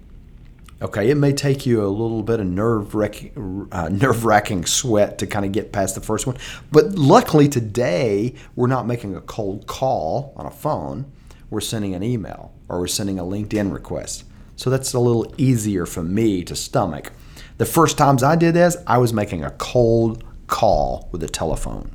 Okay, 0.83 1.11
it 1.11 1.17
may 1.17 1.33
take 1.33 1.64
you 1.64 1.83
a 1.83 1.88
little 1.88 2.23
bit 2.23 2.38
of 2.38 2.47
nerve 2.47 2.95
uh, 2.95 3.88
nerve 3.88 4.25
wracking 4.25 4.64
sweat 4.67 5.19
to 5.19 5.27
kind 5.27 5.45
of 5.45 5.53
get 5.53 5.73
past 5.73 5.95
the 5.95 6.01
first 6.03 6.27
one, 6.27 6.37
but 6.71 6.93
luckily 6.93 7.49
today 7.49 8.35
we're 8.55 8.69
not 8.69 8.87
making 8.87 9.17
a 9.17 9.21
cold 9.23 9.67
call 9.67 10.35
on 10.37 10.45
a 10.47 10.51
phone. 10.51 11.11
We're 11.51 11.62
sending 11.62 11.95
an 11.95 12.03
email 12.03 12.53
or 12.69 12.81
we're 12.81 12.87
sending 12.88 13.19
a 13.19 13.25
LinkedIn 13.25 13.73
request. 13.73 14.25
So 14.55 14.71
that's 14.71 14.93
a 14.93 15.01
little 15.01 15.35
easier 15.37 15.87
for 15.87 16.03
me 16.03 16.45
to 16.45 16.55
stomach. 16.55 17.11
The 17.59 17.66
first 17.66 17.99
times 17.99 18.23
I 18.23 18.37
did 18.37 18.55
this, 18.55 18.77
I 18.87 18.99
was 18.99 19.12
making 19.12 19.44
a 19.44 19.51
cold 19.51 20.25
call 20.47 21.09
with 21.12 21.23
a 21.23 21.29
telephone, 21.29 21.90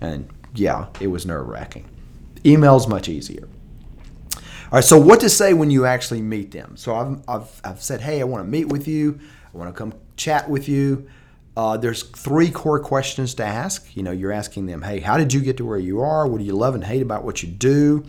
and 0.00 0.28
yeah, 0.54 0.86
it 1.00 1.08
was 1.08 1.26
nerve 1.26 1.48
wracking. 1.48 1.84
Email's 2.46 2.88
much 2.88 3.08
easier. 3.08 3.48
All 4.36 4.42
right, 4.72 4.84
so 4.84 4.98
what 4.98 5.20
to 5.20 5.28
say 5.28 5.54
when 5.54 5.70
you 5.70 5.86
actually 5.86 6.22
meet 6.22 6.52
them? 6.52 6.76
So 6.76 6.94
I've, 6.94 7.22
I've, 7.26 7.60
I've 7.64 7.82
said, 7.82 8.00
hey, 8.00 8.20
I 8.20 8.24
want 8.24 8.44
to 8.44 8.48
meet 8.48 8.66
with 8.66 8.86
you. 8.86 9.18
I 9.52 9.56
want 9.56 9.74
to 9.74 9.76
come 9.76 9.92
chat 10.16 10.48
with 10.48 10.68
you. 10.68 11.08
Uh, 11.56 11.76
there's 11.76 12.04
three 12.04 12.50
core 12.50 12.78
questions 12.78 13.34
to 13.34 13.44
ask. 13.44 13.96
You 13.96 14.02
know, 14.02 14.12
you're 14.12 14.30
asking 14.30 14.66
them, 14.66 14.82
hey, 14.82 15.00
how 15.00 15.16
did 15.16 15.32
you 15.32 15.40
get 15.40 15.56
to 15.56 15.64
where 15.64 15.78
you 15.78 16.00
are? 16.00 16.28
What 16.28 16.38
do 16.38 16.44
you 16.44 16.54
love 16.54 16.74
and 16.74 16.84
hate 16.84 17.02
about 17.02 17.24
what 17.24 17.42
you 17.42 17.48
do? 17.48 18.04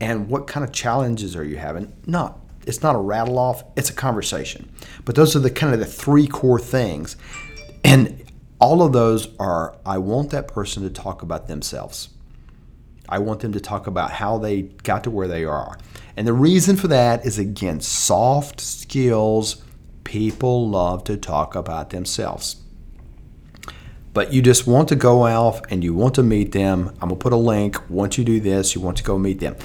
And 0.00 0.28
what 0.28 0.46
kind 0.46 0.64
of 0.64 0.72
challenges 0.72 1.36
are 1.36 1.44
you 1.44 1.56
having? 1.56 1.92
Not, 2.06 2.38
it's 2.66 2.82
not 2.82 2.94
a 2.94 2.98
rattle 2.98 3.38
off, 3.38 3.64
it's 3.76 3.90
a 3.90 3.94
conversation. 3.94 4.68
But 5.04 5.14
those 5.14 5.36
are 5.36 5.40
the 5.40 5.50
kind 5.50 5.72
of 5.72 5.80
the 5.80 5.86
three 5.86 6.26
core 6.26 6.58
things. 6.58 7.16
And 7.82 8.24
all 8.60 8.82
of 8.82 8.92
those 8.92 9.28
are, 9.38 9.76
I 9.84 9.98
want 9.98 10.30
that 10.30 10.48
person 10.48 10.82
to 10.84 10.90
talk 10.90 11.22
about 11.22 11.48
themselves. 11.48 12.08
I 13.08 13.18
want 13.18 13.40
them 13.40 13.52
to 13.52 13.60
talk 13.60 13.86
about 13.86 14.10
how 14.10 14.38
they 14.38 14.62
got 14.62 15.04
to 15.04 15.10
where 15.10 15.28
they 15.28 15.44
are. 15.44 15.78
And 16.16 16.26
the 16.26 16.32
reason 16.32 16.76
for 16.76 16.88
that 16.88 17.26
is 17.26 17.38
again, 17.38 17.80
soft 17.80 18.60
skills. 18.60 19.62
People 20.04 20.68
love 20.68 21.04
to 21.04 21.16
talk 21.16 21.54
about 21.54 21.90
themselves. 21.90 22.56
But 24.14 24.32
you 24.32 24.42
just 24.42 24.66
want 24.66 24.88
to 24.90 24.96
go 24.96 25.26
out 25.26 25.70
and 25.70 25.82
you 25.82 25.92
want 25.92 26.14
to 26.14 26.22
meet 26.22 26.52
them. 26.52 26.90
I'm 27.02 27.08
going 27.08 27.10
to 27.10 27.16
put 27.16 27.32
a 27.32 27.36
link. 27.36 27.90
Once 27.90 28.16
you 28.16 28.24
do 28.24 28.38
this, 28.38 28.74
you 28.74 28.80
want 28.80 28.96
to 28.98 29.02
go 29.02 29.18
meet 29.18 29.40
them. 29.40 29.56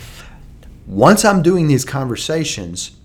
Once 0.89 1.23
I'm 1.23 1.41
doing 1.41 1.67
these 1.67 1.85
conversations, 1.85 2.97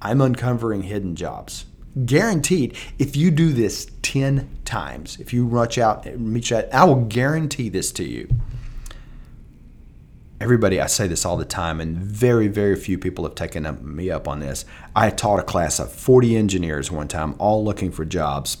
I'm 0.00 0.20
uncovering 0.20 0.82
hidden 0.82 1.14
jobs. 1.14 1.66
Guaranteed, 2.06 2.74
if 2.98 3.16
you 3.16 3.30
do 3.30 3.52
this 3.52 3.90
10 4.02 4.48
times, 4.64 5.20
if 5.20 5.32
you 5.32 5.44
reach 5.44 5.78
out, 5.78 6.06
reach 6.16 6.50
out, 6.52 6.72
I 6.72 6.84
will 6.84 7.04
guarantee 7.04 7.68
this 7.68 7.92
to 7.92 8.04
you 8.04 8.28
everybody, 10.40 10.80
I 10.80 10.86
say 10.86 11.08
this 11.08 11.24
all 11.24 11.36
the 11.36 11.44
time, 11.44 11.80
and 11.80 11.96
very, 11.98 12.48
very 12.48 12.76
few 12.76 12.98
people 12.98 13.24
have 13.24 13.34
taken 13.34 13.78
me 13.82 14.10
up 14.10 14.28
on 14.28 14.40
this. 14.40 14.64
I 14.94 15.10
taught 15.10 15.40
a 15.40 15.44
class 15.44 15.78
of 15.78 15.92
40 15.92 16.36
engineers 16.36 16.90
one 16.90 17.08
time, 17.08 17.34
all 17.38 17.64
looking 17.64 17.90
for 17.90 18.04
jobs. 18.04 18.58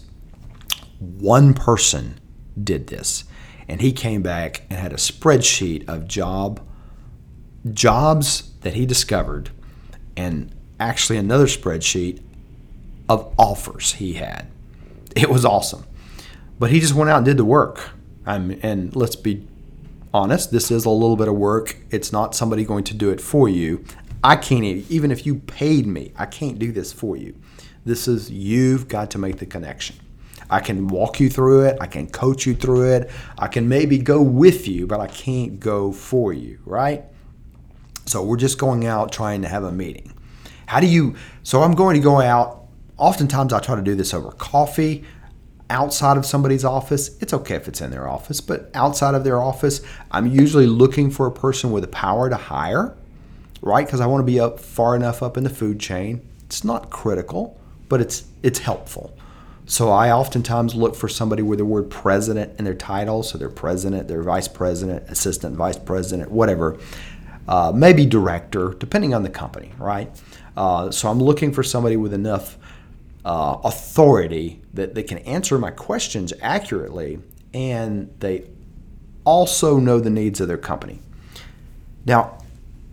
One 0.98 1.54
person 1.54 2.18
did 2.62 2.88
this, 2.88 3.24
and 3.68 3.80
he 3.80 3.92
came 3.92 4.22
back 4.22 4.62
and 4.68 4.78
had 4.78 4.92
a 4.92 4.96
spreadsheet 4.96 5.88
of 5.88 6.08
job 6.08 6.60
jobs 7.72 8.47
that 8.60 8.74
he 8.74 8.86
discovered, 8.86 9.50
and 10.16 10.54
actually 10.80 11.18
another 11.18 11.46
spreadsheet 11.46 12.20
of 13.08 13.32
offers 13.38 13.94
he 13.94 14.14
had. 14.14 14.46
It 15.16 15.30
was 15.30 15.44
awesome, 15.44 15.84
but 16.58 16.70
he 16.70 16.80
just 16.80 16.94
went 16.94 17.10
out 17.10 17.18
and 17.18 17.24
did 17.26 17.36
the 17.36 17.44
work. 17.44 17.90
I'm, 18.26 18.58
and 18.62 18.94
let's 18.94 19.16
be 19.16 19.46
honest, 20.12 20.50
this 20.50 20.70
is 20.70 20.84
a 20.84 20.90
little 20.90 21.16
bit 21.16 21.28
of 21.28 21.34
work. 21.34 21.76
It's 21.90 22.12
not 22.12 22.34
somebody 22.34 22.64
going 22.64 22.84
to 22.84 22.94
do 22.94 23.10
it 23.10 23.20
for 23.20 23.48
you. 23.48 23.84
I 24.22 24.36
can't, 24.36 24.64
even 24.64 25.10
if 25.10 25.24
you 25.24 25.36
paid 25.36 25.86
me, 25.86 26.12
I 26.16 26.26
can't 26.26 26.58
do 26.58 26.72
this 26.72 26.92
for 26.92 27.16
you. 27.16 27.34
This 27.84 28.08
is, 28.08 28.30
you've 28.30 28.88
got 28.88 29.10
to 29.12 29.18
make 29.18 29.38
the 29.38 29.46
connection. 29.46 29.96
I 30.50 30.60
can 30.60 30.88
walk 30.88 31.20
you 31.20 31.30
through 31.30 31.66
it. 31.66 31.78
I 31.80 31.86
can 31.86 32.08
coach 32.08 32.46
you 32.46 32.54
through 32.54 32.92
it. 32.92 33.10
I 33.38 33.48
can 33.48 33.68
maybe 33.68 33.98
go 33.98 34.20
with 34.20 34.66
you, 34.66 34.86
but 34.86 35.00
I 35.00 35.06
can't 35.06 35.60
go 35.60 35.92
for 35.92 36.32
you, 36.32 36.58
right? 36.64 37.04
So 38.08 38.22
we're 38.22 38.36
just 38.36 38.58
going 38.58 38.86
out 38.86 39.12
trying 39.12 39.42
to 39.42 39.48
have 39.48 39.64
a 39.64 39.72
meeting. 39.72 40.12
How 40.66 40.80
do 40.80 40.86
you, 40.86 41.14
so 41.42 41.62
I'm 41.62 41.74
going 41.74 41.94
to 41.94 42.02
go 42.02 42.20
out. 42.20 42.64
Oftentimes 42.96 43.52
I 43.52 43.60
try 43.60 43.76
to 43.76 43.82
do 43.82 43.94
this 43.94 44.12
over 44.12 44.32
coffee 44.32 45.04
outside 45.70 46.16
of 46.16 46.24
somebody's 46.24 46.64
office, 46.64 47.16
it's 47.20 47.32
okay 47.32 47.54
if 47.54 47.68
it's 47.68 47.80
in 47.80 47.90
their 47.90 48.08
office, 48.08 48.40
but 48.40 48.70
outside 48.74 49.14
of 49.14 49.24
their 49.24 49.40
office, 49.40 49.82
I'm 50.10 50.26
usually 50.26 50.66
looking 50.66 51.10
for 51.10 51.26
a 51.26 51.32
person 51.32 51.70
with 51.70 51.82
the 51.82 51.88
power 51.88 52.30
to 52.30 52.36
hire, 52.36 52.96
right? 53.60 53.86
Because 53.86 54.00
I 54.00 54.06
want 54.06 54.22
to 54.22 54.26
be 54.26 54.40
up 54.40 54.58
far 54.58 54.96
enough 54.96 55.22
up 55.22 55.36
in 55.36 55.44
the 55.44 55.50
food 55.50 55.78
chain. 55.78 56.26
It's 56.46 56.64
not 56.64 56.90
critical, 56.90 57.60
but 57.88 58.00
it's 58.00 58.24
it's 58.42 58.60
helpful. 58.60 59.16
So 59.66 59.90
I 59.90 60.10
oftentimes 60.10 60.74
look 60.74 60.96
for 60.96 61.08
somebody 61.08 61.42
with 61.42 61.58
the 61.58 61.66
word 61.66 61.90
president 61.90 62.58
in 62.58 62.64
their 62.64 62.74
title, 62.74 63.22
so 63.22 63.36
they're 63.36 63.50
president, 63.50 64.08
they're 64.08 64.22
vice 64.22 64.48
president, 64.48 65.04
assistant 65.10 65.56
vice 65.56 65.76
president, 65.78 66.30
whatever. 66.30 66.78
Uh, 67.48 67.72
maybe 67.74 68.04
director, 68.04 68.74
depending 68.78 69.14
on 69.14 69.22
the 69.22 69.30
company, 69.30 69.72
right? 69.78 70.10
Uh, 70.56 70.90
so 70.90 71.08
I'm 71.08 71.18
looking 71.18 71.52
for 71.52 71.62
somebody 71.62 71.96
with 71.96 72.12
enough 72.12 72.58
uh, 73.24 73.58
authority 73.64 74.60
that 74.74 74.94
they 74.94 75.02
can 75.02 75.18
answer 75.18 75.58
my 75.58 75.70
questions 75.70 76.32
accurately 76.42 77.18
and 77.54 78.14
they 78.20 78.48
also 79.24 79.78
know 79.78 79.98
the 80.00 80.10
needs 80.10 80.40
of 80.40 80.48
their 80.48 80.58
company. 80.58 81.00
Now, 82.04 82.38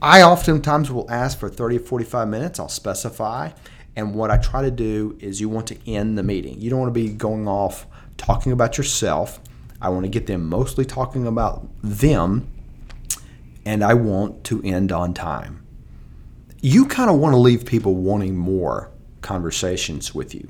I 0.02 0.22
oftentimes 0.22 0.91
will 0.91 1.10
ask 1.10 1.39
for 1.39 1.50
30 1.50 1.78
or 1.78 1.80
45 1.80 2.28
minutes. 2.28 2.60
I'll 2.60 2.68
specify. 2.68 3.52
And 3.96 4.13
what 4.13 4.30
I 4.30 4.38
try 4.38 4.62
to 4.62 4.72
do 4.72 5.18
is 5.22 5.39
you 5.39 5.48
want 5.48 5.68
to 5.68 5.89
end 5.89 6.18
the 6.18 6.24
meeting. 6.24 6.60
You 6.60 6.70
don't 6.70 6.80
want 6.80 6.94
to 6.94 7.00
be 7.00 7.10
going 7.10 7.48
off 7.48 7.88
talking 8.18 8.52
about 8.52 8.78
yourself. 8.78 9.39
I 9.82 9.89
want 9.89 10.04
to 10.04 10.10
get 10.10 10.28
them 10.28 10.48
mostly 10.48 10.86
talking 10.86 11.28
about 11.28 11.68
them, 11.82 12.52
and 13.65 13.84
I 13.84 13.95
want 13.95 14.43
to 14.45 14.62
end 14.63 14.91
on 14.91 15.13
time. 15.13 15.65
You 16.62 16.86
kind 16.86 17.10
of 17.10 17.17
want 17.17 17.34
to 17.34 17.38
leave 17.38 17.65
people 17.65 17.95
wanting 17.95 18.38
more 18.38 18.91
conversations 19.21 20.13
with 20.13 20.34
you. 20.34 20.49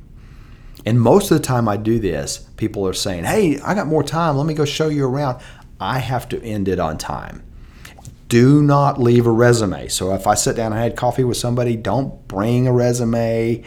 And 0.85 1.01
most 1.01 1.31
of 1.31 1.37
the 1.37 1.43
time 1.43 1.67
I 1.67 1.77
do 1.77 1.99
this, 1.99 2.39
people 2.57 2.87
are 2.87 2.93
saying, 2.93 3.23
Hey, 3.23 3.59
I 3.59 3.73
got 3.73 3.87
more 3.87 4.03
time. 4.03 4.37
Let 4.37 4.45
me 4.45 4.53
go 4.53 4.65
show 4.65 4.89
you 4.89 5.05
around. 5.05 5.41
I 5.79 5.99
have 5.99 6.29
to 6.29 6.41
end 6.43 6.67
it 6.67 6.79
on 6.79 6.97
time. 6.97 7.43
Do 8.27 8.61
not 8.61 8.99
leave 8.99 9.25
a 9.25 9.31
resume. 9.31 9.87
So 9.87 10.13
if 10.13 10.27
I 10.27 10.35
sit 10.35 10.55
down 10.55 10.73
and 10.73 10.81
had 10.81 10.95
coffee 10.95 11.23
with 11.23 11.37
somebody, 11.37 11.75
don't 11.75 12.27
bring 12.27 12.67
a 12.67 12.73
resume. 12.73 13.63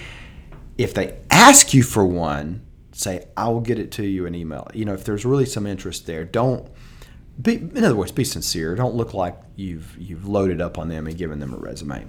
If 0.76 0.94
they 0.94 1.18
ask 1.30 1.74
you 1.74 1.82
for 1.82 2.04
one, 2.04 2.64
say, 2.92 3.26
I 3.36 3.48
will 3.48 3.60
get 3.60 3.78
it 3.78 3.92
to 3.92 4.06
you 4.06 4.26
in 4.26 4.34
email. 4.34 4.68
You 4.74 4.84
know, 4.84 4.94
if 4.94 5.04
there's 5.04 5.24
really 5.24 5.46
some 5.46 5.66
interest 5.66 6.06
there, 6.06 6.24
don't 6.24 6.68
be, 7.40 7.56
in 7.56 7.84
other 7.84 7.96
words, 7.96 8.12
be 8.12 8.24
sincere. 8.24 8.74
Don't 8.74 8.94
look 8.94 9.14
like 9.14 9.36
you've 9.56 9.96
you've 9.98 10.26
loaded 10.26 10.60
up 10.60 10.78
on 10.78 10.88
them 10.88 11.06
and 11.06 11.16
given 11.16 11.38
them 11.38 11.54
a 11.54 11.56
resume. 11.56 12.06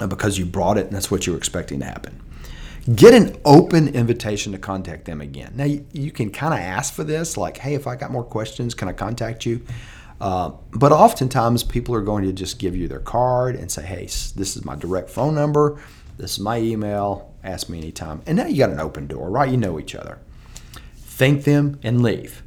Uh, 0.00 0.06
because 0.06 0.38
you 0.38 0.44
brought 0.44 0.76
it 0.76 0.86
and 0.86 0.94
that's 0.94 1.10
what 1.10 1.26
you 1.26 1.32
were 1.32 1.38
expecting 1.38 1.78
to 1.80 1.86
happen. 1.86 2.20
Get 2.94 3.14
an 3.14 3.36
open 3.44 3.88
invitation 3.88 4.52
to 4.52 4.58
contact 4.58 5.06
them 5.06 5.20
again. 5.20 5.52
Now, 5.54 5.64
you, 5.64 5.86
you 5.92 6.10
can 6.10 6.30
kind 6.30 6.52
of 6.52 6.60
ask 6.60 6.92
for 6.92 7.04
this, 7.04 7.36
like, 7.36 7.56
hey, 7.56 7.74
if 7.74 7.86
I 7.86 7.96
got 7.96 8.10
more 8.10 8.24
questions, 8.24 8.74
can 8.74 8.88
I 8.88 8.92
contact 8.92 9.46
you? 9.46 9.64
Uh, 10.20 10.50
but 10.72 10.92
oftentimes, 10.92 11.62
people 11.62 11.94
are 11.94 12.02
going 12.02 12.24
to 12.24 12.32
just 12.32 12.58
give 12.58 12.76
you 12.76 12.86
their 12.88 13.00
card 13.00 13.56
and 13.56 13.70
say, 13.70 13.82
hey, 13.82 14.04
this 14.04 14.56
is 14.56 14.64
my 14.64 14.74
direct 14.74 15.08
phone 15.08 15.34
number. 15.34 15.80
This 16.18 16.32
is 16.32 16.40
my 16.40 16.58
email. 16.58 17.34
Ask 17.42 17.68
me 17.68 17.78
anytime. 17.78 18.20
And 18.26 18.36
now 18.36 18.46
you 18.46 18.58
got 18.58 18.70
an 18.70 18.80
open 18.80 19.06
door, 19.06 19.30
right? 19.30 19.50
You 19.50 19.56
know 19.56 19.80
each 19.80 19.94
other. 19.94 20.18
Thank 20.96 21.44
them 21.44 21.80
and 21.82 22.02
leave. 22.02 22.43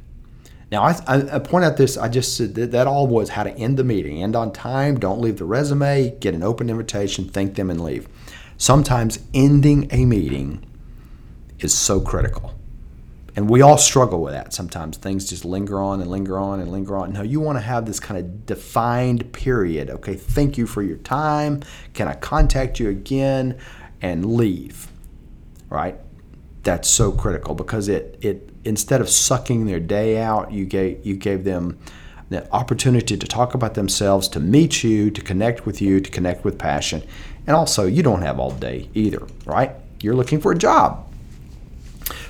Now, 0.70 0.82
I, 0.82 0.96
I, 1.06 1.38
point 1.38 1.64
out 1.64 1.78
this, 1.78 1.96
I 1.96 2.08
just 2.08 2.36
said 2.36 2.54
that, 2.56 2.72
that 2.72 2.86
all 2.86 3.06
was 3.06 3.30
how 3.30 3.42
to 3.42 3.50
end 3.52 3.78
the 3.78 3.84
meeting. 3.84 4.22
End 4.22 4.36
on 4.36 4.52
time, 4.52 5.00
don't 5.00 5.20
leave 5.20 5.38
the 5.38 5.46
resume, 5.46 6.18
get 6.20 6.34
an 6.34 6.42
open 6.42 6.68
invitation, 6.68 7.26
thank 7.26 7.54
them, 7.54 7.70
and 7.70 7.82
leave. 7.82 8.06
Sometimes 8.58 9.18
ending 9.32 9.88
a 9.92 10.04
meeting 10.04 10.64
is 11.58 11.72
so 11.72 12.00
critical. 12.00 12.54
And 13.34 13.48
we 13.48 13.62
all 13.62 13.78
struggle 13.78 14.20
with 14.20 14.34
that 14.34 14.52
sometimes. 14.52 14.96
Things 14.96 15.28
just 15.28 15.44
linger 15.44 15.80
on 15.80 16.00
and 16.00 16.10
linger 16.10 16.38
on 16.38 16.60
and 16.60 16.70
linger 16.70 16.96
on. 16.96 17.12
Now, 17.12 17.22
you 17.22 17.40
want 17.40 17.56
to 17.56 17.62
have 17.62 17.86
this 17.86 18.00
kind 18.00 18.18
of 18.18 18.46
defined 18.46 19.32
period. 19.32 19.90
Okay, 19.90 20.16
thank 20.16 20.58
you 20.58 20.66
for 20.66 20.82
your 20.82 20.96
time. 20.98 21.62
Can 21.94 22.08
I 22.08 22.14
contact 22.14 22.80
you 22.80 22.88
again? 22.90 23.56
And 24.00 24.34
leave, 24.34 24.88
right? 25.70 25.98
That's 26.68 26.90
so 26.90 27.12
critical 27.12 27.54
because 27.54 27.88
it, 27.88 28.18
it 28.20 28.50
instead 28.62 29.00
of 29.00 29.08
sucking 29.08 29.64
their 29.64 29.80
day 29.80 30.18
out, 30.18 30.52
you 30.52 30.66
gave, 30.66 31.06
you 31.06 31.16
gave 31.16 31.44
them 31.44 31.78
the 32.28 32.46
opportunity 32.52 33.16
to 33.16 33.26
talk 33.26 33.54
about 33.54 33.72
themselves, 33.72 34.28
to 34.28 34.38
meet 34.38 34.84
you, 34.84 35.10
to 35.12 35.22
connect 35.22 35.64
with 35.64 35.80
you, 35.80 35.98
to 35.98 36.10
connect 36.10 36.44
with 36.44 36.58
passion. 36.58 37.02
And 37.46 37.56
also, 37.56 37.86
you 37.86 38.02
don't 38.02 38.20
have 38.20 38.38
all 38.38 38.50
day 38.50 38.90
either, 38.92 39.26
right? 39.46 39.70
You're 40.02 40.14
looking 40.14 40.42
for 40.42 40.52
a 40.52 40.58
job. 40.58 41.10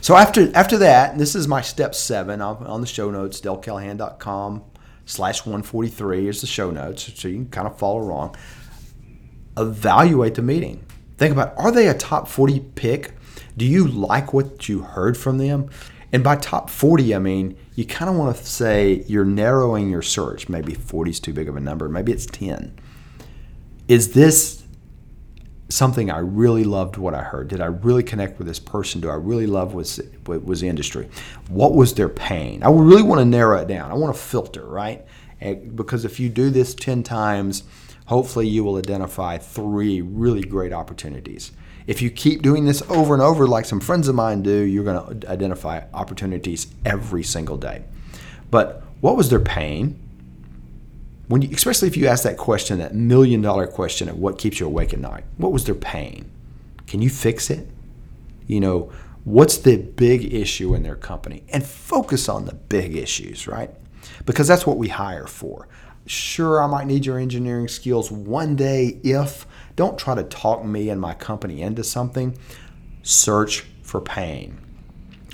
So 0.01 0.14
after 0.14 0.57
after 0.57 0.79
that, 0.79 1.18
this 1.18 1.35
is 1.35 1.48
my 1.48 1.61
step 1.61 1.92
seven 1.96 2.40
on 2.40 2.81
the 2.81 2.87
show 2.87 3.11
notes, 3.11 3.40
dalecallahan.com 3.40 4.62
slash 5.05 5.40
143 5.40 6.29
is 6.29 6.42
the 6.42 6.46
show 6.46 6.70
notes, 6.70 7.12
so 7.12 7.27
you 7.27 7.35
can 7.35 7.48
kind 7.48 7.66
of 7.66 7.77
follow 7.77 8.03
along. 8.03 8.37
Evaluate 9.57 10.37
the 10.37 10.42
meeting. 10.42 10.87
Think 11.16 11.33
about 11.33 11.55
are 11.57 11.72
they 11.72 11.88
a 11.88 11.94
top 11.94 12.29
40 12.29 12.61
pick? 12.77 13.17
Do 13.58 13.66
you 13.66 13.86
like 13.86 14.32
what 14.32 14.68
you 14.68 14.80
heard 14.80 15.16
from 15.16 15.38
them? 15.38 15.68
And 16.12 16.24
by 16.24 16.36
top 16.36 16.70
40, 16.70 17.14
I 17.14 17.18
mean 17.18 17.58
you 17.74 17.84
kind 17.84 18.10
of 18.10 18.16
want 18.16 18.34
to 18.36 18.44
say 18.44 19.04
you're 19.06 19.24
narrowing 19.24 19.90
your 19.90 20.02
search. 20.02 20.48
Maybe 20.48 20.74
40 20.74 21.10
is 21.10 21.20
too 21.20 21.32
big 21.32 21.48
of 21.48 21.56
a 21.56 21.60
number. 21.60 21.88
Maybe 21.88 22.12
it's 22.12 22.26
10. 22.26 22.78
Is 23.88 24.12
this 24.12 24.64
something 25.68 26.10
I 26.10 26.18
really 26.18 26.64
loved 26.64 26.96
what 26.96 27.14
I 27.14 27.22
heard? 27.22 27.48
Did 27.48 27.60
I 27.60 27.66
really 27.66 28.02
connect 28.02 28.38
with 28.38 28.46
this 28.46 28.58
person? 28.58 29.00
Do 29.00 29.10
I 29.10 29.14
really 29.14 29.46
love 29.46 29.74
was 29.74 30.00
was 30.26 30.60
the 30.60 30.68
industry? 30.68 31.08
What 31.48 31.74
was 31.74 31.94
their 31.94 32.08
pain? 32.08 32.62
I 32.62 32.70
really 32.70 33.02
want 33.02 33.20
to 33.20 33.24
narrow 33.24 33.60
it 33.60 33.68
down. 33.68 33.90
I 33.90 33.94
want 33.94 34.14
to 34.14 34.20
filter, 34.20 34.64
right? 34.66 35.04
And 35.40 35.76
because 35.76 36.04
if 36.04 36.18
you 36.18 36.28
do 36.28 36.50
this 36.50 36.74
10 36.74 37.02
times, 37.02 37.64
hopefully 38.08 38.46
you 38.46 38.64
will 38.64 38.76
identify 38.76 39.38
three 39.38 40.02
really 40.02 40.42
great 40.42 40.72
opportunities. 40.72 41.52
If 41.86 42.02
you 42.02 42.10
keep 42.10 42.42
doing 42.42 42.66
this 42.66 42.82
over 42.90 43.14
and 43.14 43.22
over, 43.22 43.46
like 43.46 43.64
some 43.64 43.80
friends 43.80 44.08
of 44.08 44.14
mine 44.14 44.42
do, 44.42 44.60
you're 44.60 44.84
going 44.84 45.20
to 45.20 45.30
identify 45.30 45.84
opportunities 45.94 46.66
every 46.84 47.22
single 47.22 47.56
day. 47.56 47.84
But 48.50 48.82
what 49.00 49.16
was 49.16 49.30
their 49.30 49.40
pain? 49.40 49.98
when 51.28 51.42
you, 51.42 51.50
especially 51.52 51.88
if 51.88 51.96
you 51.96 52.06
ask 52.06 52.24
that 52.24 52.38
question, 52.38 52.78
that 52.78 52.94
million 52.94 53.42
dollar 53.42 53.66
question 53.66 54.08
of 54.08 54.18
what 54.18 54.38
keeps 54.38 54.58
you 54.58 54.66
awake 54.66 54.92
at 54.92 54.98
night, 54.98 55.24
what 55.36 55.52
was 55.52 55.64
their 55.64 55.74
pain? 55.74 56.30
Can 56.86 57.02
you 57.02 57.10
fix 57.10 57.50
it? 57.50 57.68
You 58.46 58.60
know, 58.60 58.90
what's 59.24 59.58
the 59.58 59.76
big 59.76 60.32
issue 60.32 60.74
in 60.74 60.82
their 60.82 60.96
company? 60.96 61.44
And 61.50 61.64
focus 61.64 62.28
on 62.30 62.46
the 62.46 62.54
big 62.54 62.96
issues, 62.96 63.46
right? 63.46 63.70
Because 64.24 64.48
that's 64.48 64.66
what 64.66 64.78
we 64.78 64.88
hire 64.88 65.26
for. 65.26 65.68
Sure, 66.08 66.62
I 66.62 66.66
might 66.66 66.86
need 66.86 67.06
your 67.06 67.18
engineering 67.18 67.68
skills 67.68 68.10
one 68.10 68.56
day 68.56 68.98
if, 69.04 69.46
don't 69.76 69.98
try 69.98 70.14
to 70.14 70.24
talk 70.24 70.64
me 70.64 70.88
and 70.88 71.00
my 71.00 71.14
company 71.14 71.62
into 71.62 71.84
something. 71.84 72.36
Search 73.02 73.66
for 73.82 74.00
pain 74.00 74.58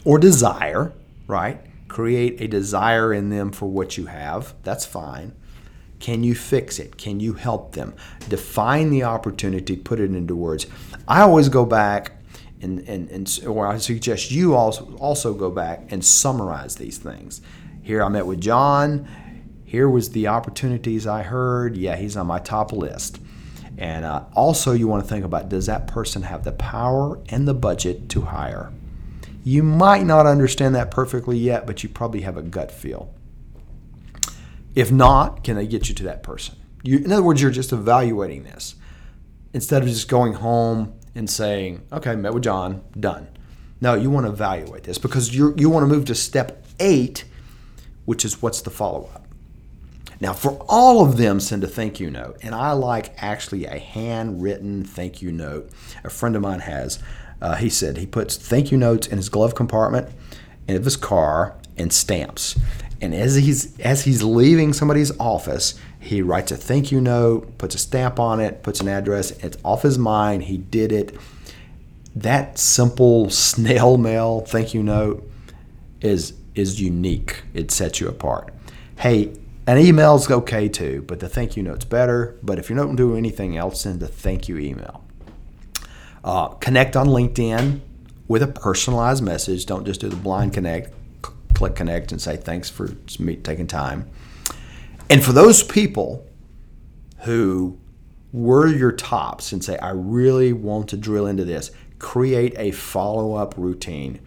or 0.04 0.18
desire, 0.18 0.92
right? 1.26 1.60
Create 1.88 2.40
a 2.40 2.48
desire 2.48 3.12
in 3.12 3.30
them 3.30 3.52
for 3.52 3.66
what 3.66 3.96
you 3.96 4.06
have. 4.06 4.54
That's 4.62 4.84
fine 4.84 5.34
can 6.04 6.22
you 6.22 6.34
fix 6.34 6.78
it? 6.78 6.98
Can 6.98 7.18
you 7.18 7.32
help 7.32 7.72
them? 7.72 7.94
Define 8.28 8.90
the 8.90 9.04
opportunity, 9.04 9.74
put 9.74 9.98
it 9.98 10.14
into 10.14 10.36
words. 10.36 10.66
I 11.08 11.22
always 11.22 11.48
go 11.48 11.64
back 11.64 12.12
and, 12.60 12.86
and, 12.86 13.10
and 13.10 13.40
or 13.46 13.66
I 13.66 13.78
suggest 13.78 14.30
you 14.30 14.54
also 14.54 14.94
also 14.96 15.32
go 15.32 15.50
back 15.50 15.90
and 15.90 16.04
summarize 16.04 16.76
these 16.76 16.98
things. 16.98 17.40
Here 17.80 18.02
I 18.02 18.10
met 18.10 18.26
with 18.26 18.38
John. 18.42 19.08
Here 19.74 19.88
was 19.88 20.10
the 20.10 20.28
opportunities 20.28 21.04
I 21.04 21.24
heard. 21.24 21.76
Yeah, 21.76 21.96
he's 21.96 22.16
on 22.16 22.28
my 22.28 22.38
top 22.38 22.70
list. 22.70 23.20
And 23.76 24.04
uh, 24.04 24.22
also, 24.32 24.70
you 24.70 24.86
want 24.86 25.02
to 25.02 25.08
think 25.08 25.24
about 25.24 25.48
does 25.48 25.66
that 25.66 25.88
person 25.88 26.22
have 26.22 26.44
the 26.44 26.52
power 26.52 27.18
and 27.28 27.48
the 27.48 27.54
budget 27.54 28.08
to 28.10 28.20
hire? 28.20 28.72
You 29.42 29.64
might 29.64 30.06
not 30.06 30.26
understand 30.26 30.76
that 30.76 30.92
perfectly 30.92 31.36
yet, 31.36 31.66
but 31.66 31.82
you 31.82 31.88
probably 31.88 32.20
have 32.20 32.36
a 32.36 32.42
gut 32.42 32.70
feel. 32.70 33.12
If 34.76 34.92
not, 34.92 35.42
can 35.42 35.56
they 35.56 35.66
get 35.66 35.88
you 35.88 35.94
to 35.96 36.04
that 36.04 36.22
person? 36.22 36.54
You, 36.84 36.98
in 36.98 37.10
other 37.10 37.24
words, 37.24 37.42
you're 37.42 37.50
just 37.50 37.72
evaluating 37.72 38.44
this 38.44 38.76
instead 39.54 39.82
of 39.82 39.88
just 39.88 40.06
going 40.06 40.34
home 40.34 40.94
and 41.16 41.28
saying, 41.28 41.82
okay, 41.92 42.14
met 42.14 42.32
with 42.32 42.44
John, 42.44 42.84
done. 43.00 43.26
No, 43.80 43.94
you 43.94 44.08
want 44.08 44.26
to 44.26 44.30
evaluate 44.30 44.84
this 44.84 44.98
because 44.98 45.34
you 45.34 45.52
you 45.58 45.68
want 45.68 45.82
to 45.82 45.92
move 45.92 46.04
to 46.04 46.14
step 46.14 46.64
eight, 46.78 47.24
which 48.04 48.24
is 48.24 48.40
what's 48.40 48.60
the 48.60 48.70
follow 48.70 49.10
up. 49.12 49.23
Now, 50.20 50.32
for 50.32 50.52
all 50.68 51.04
of 51.04 51.16
them, 51.16 51.40
send 51.40 51.64
a 51.64 51.66
thank 51.66 52.00
you 52.00 52.10
note. 52.10 52.38
And 52.42 52.54
I 52.54 52.72
like 52.72 53.12
actually 53.18 53.66
a 53.66 53.78
handwritten 53.78 54.84
thank 54.84 55.20
you 55.20 55.32
note. 55.32 55.70
A 56.04 56.10
friend 56.10 56.36
of 56.36 56.42
mine 56.42 56.60
has. 56.60 56.98
Uh, 57.40 57.56
he 57.56 57.68
said 57.68 57.96
he 57.96 58.06
puts 58.06 58.36
thank 58.36 58.70
you 58.70 58.78
notes 58.78 59.06
in 59.06 59.16
his 59.16 59.28
glove 59.28 59.54
compartment 59.54 60.08
of 60.68 60.84
his 60.84 60.96
car 60.96 61.56
and 61.76 61.92
stamps. 61.92 62.58
And 63.00 63.14
as 63.14 63.34
he's 63.34 63.78
as 63.80 64.04
he's 64.04 64.22
leaving 64.22 64.72
somebody's 64.72 65.16
office, 65.18 65.74
he 66.00 66.22
writes 66.22 66.52
a 66.52 66.56
thank 66.56 66.90
you 66.90 67.00
note, 67.00 67.58
puts 67.58 67.74
a 67.74 67.78
stamp 67.78 68.18
on 68.18 68.40
it, 68.40 68.62
puts 68.62 68.80
an 68.80 68.88
address. 68.88 69.32
It's 69.42 69.58
off 69.64 69.82
his 69.82 69.98
mind. 69.98 70.44
He 70.44 70.56
did 70.56 70.92
it. 70.92 71.16
That 72.14 72.58
simple 72.58 73.28
snail 73.30 73.98
mail 73.98 74.40
thank 74.40 74.72
you 74.72 74.82
note 74.82 75.28
is 76.00 76.34
is 76.54 76.80
unique. 76.80 77.42
It 77.52 77.70
sets 77.70 78.00
you 78.00 78.08
apart. 78.08 78.54
Hey, 78.96 79.32
an 79.66 79.78
email's 79.78 80.30
okay 80.30 80.68
too, 80.68 81.04
but 81.06 81.20
the 81.20 81.28
thank 81.28 81.56
you 81.56 81.62
note's 81.62 81.84
better. 81.84 82.38
But 82.42 82.58
if 82.58 82.68
you're 82.68 82.76
not 82.76 82.94
doing 82.96 83.18
anything 83.18 83.56
else, 83.56 83.82
send 83.82 84.00
the 84.00 84.08
thank 84.08 84.48
you 84.48 84.58
email. 84.58 85.04
Uh, 86.22 86.48
connect 86.48 86.96
on 86.96 87.06
LinkedIn 87.06 87.80
with 88.28 88.42
a 88.42 88.46
personalized 88.46 89.22
message. 89.22 89.66
Don't 89.66 89.84
just 89.84 90.00
do 90.00 90.08
the 90.08 90.16
blind 90.16 90.54
connect 90.54 90.92
click 91.54 91.76
connect 91.76 92.12
and 92.12 92.20
say 92.20 92.36
thanks 92.36 92.68
for 92.68 92.88
taking 92.88 93.66
time. 93.66 94.10
And 95.08 95.22
for 95.24 95.32
those 95.32 95.62
people 95.62 96.26
who 97.20 97.78
were 98.32 98.66
your 98.66 98.92
tops 98.92 99.52
and 99.52 99.64
say, 99.64 99.78
I 99.78 99.90
really 99.90 100.52
want 100.52 100.88
to 100.88 100.96
drill 100.96 101.26
into 101.26 101.44
this, 101.44 101.70
create 101.98 102.54
a 102.58 102.72
follow 102.72 103.34
up 103.34 103.54
routine. 103.56 104.20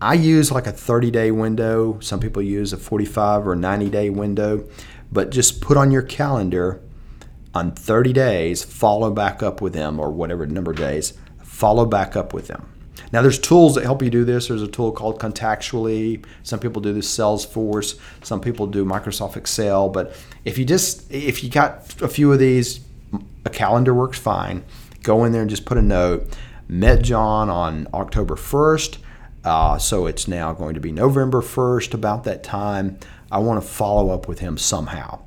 I 0.00 0.14
use 0.14 0.52
like 0.52 0.66
a 0.66 0.72
30 0.72 1.10
day 1.10 1.30
window. 1.30 1.98
Some 2.00 2.20
people 2.20 2.42
use 2.42 2.72
a 2.72 2.76
45 2.76 3.46
or 3.46 3.56
90 3.56 3.90
day 3.90 4.10
window, 4.10 4.68
but 5.10 5.30
just 5.30 5.60
put 5.60 5.76
on 5.76 5.90
your 5.90 6.02
calendar 6.02 6.80
on 7.54 7.72
30 7.72 8.12
days, 8.12 8.62
follow 8.62 9.10
back 9.10 9.42
up 9.42 9.60
with 9.60 9.72
them 9.72 9.98
or 9.98 10.10
whatever 10.10 10.46
number 10.46 10.70
of 10.70 10.76
days, 10.76 11.14
follow 11.42 11.84
back 11.84 12.14
up 12.14 12.32
with 12.32 12.46
them. 12.46 12.68
Now, 13.10 13.22
there's 13.22 13.38
tools 13.38 13.74
that 13.74 13.84
help 13.84 14.02
you 14.02 14.10
do 14.10 14.24
this. 14.24 14.48
There's 14.48 14.62
a 14.62 14.68
tool 14.68 14.92
called 14.92 15.18
Contactually. 15.18 16.24
Some 16.42 16.60
people 16.60 16.82
do 16.82 16.92
this 16.92 17.10
Salesforce. 17.16 17.98
Some 18.22 18.40
people 18.40 18.66
do 18.66 18.84
Microsoft 18.84 19.36
Excel. 19.36 19.88
But 19.88 20.14
if 20.44 20.58
you 20.58 20.64
just 20.64 21.10
if 21.10 21.42
you 21.42 21.48
got 21.48 22.02
a 22.02 22.08
few 22.08 22.30
of 22.32 22.38
these, 22.38 22.80
a 23.46 23.50
calendar 23.50 23.94
works 23.94 24.18
fine. 24.18 24.62
Go 25.02 25.24
in 25.24 25.32
there 25.32 25.40
and 25.40 25.48
just 25.48 25.64
put 25.64 25.78
a 25.78 25.82
note. 25.82 26.36
Met 26.68 27.02
John 27.02 27.48
on 27.48 27.88
October 27.94 28.34
1st. 28.34 28.98
Uh, 29.44 29.78
so 29.78 30.06
it's 30.06 30.28
now 30.28 30.52
going 30.52 30.74
to 30.74 30.80
be 30.80 30.92
November 30.92 31.40
1st, 31.40 31.94
about 31.94 32.24
that 32.24 32.42
time. 32.42 32.98
I 33.30 33.38
want 33.38 33.62
to 33.62 33.68
follow 33.68 34.10
up 34.10 34.28
with 34.28 34.40
him 34.40 34.58
somehow. 34.58 35.20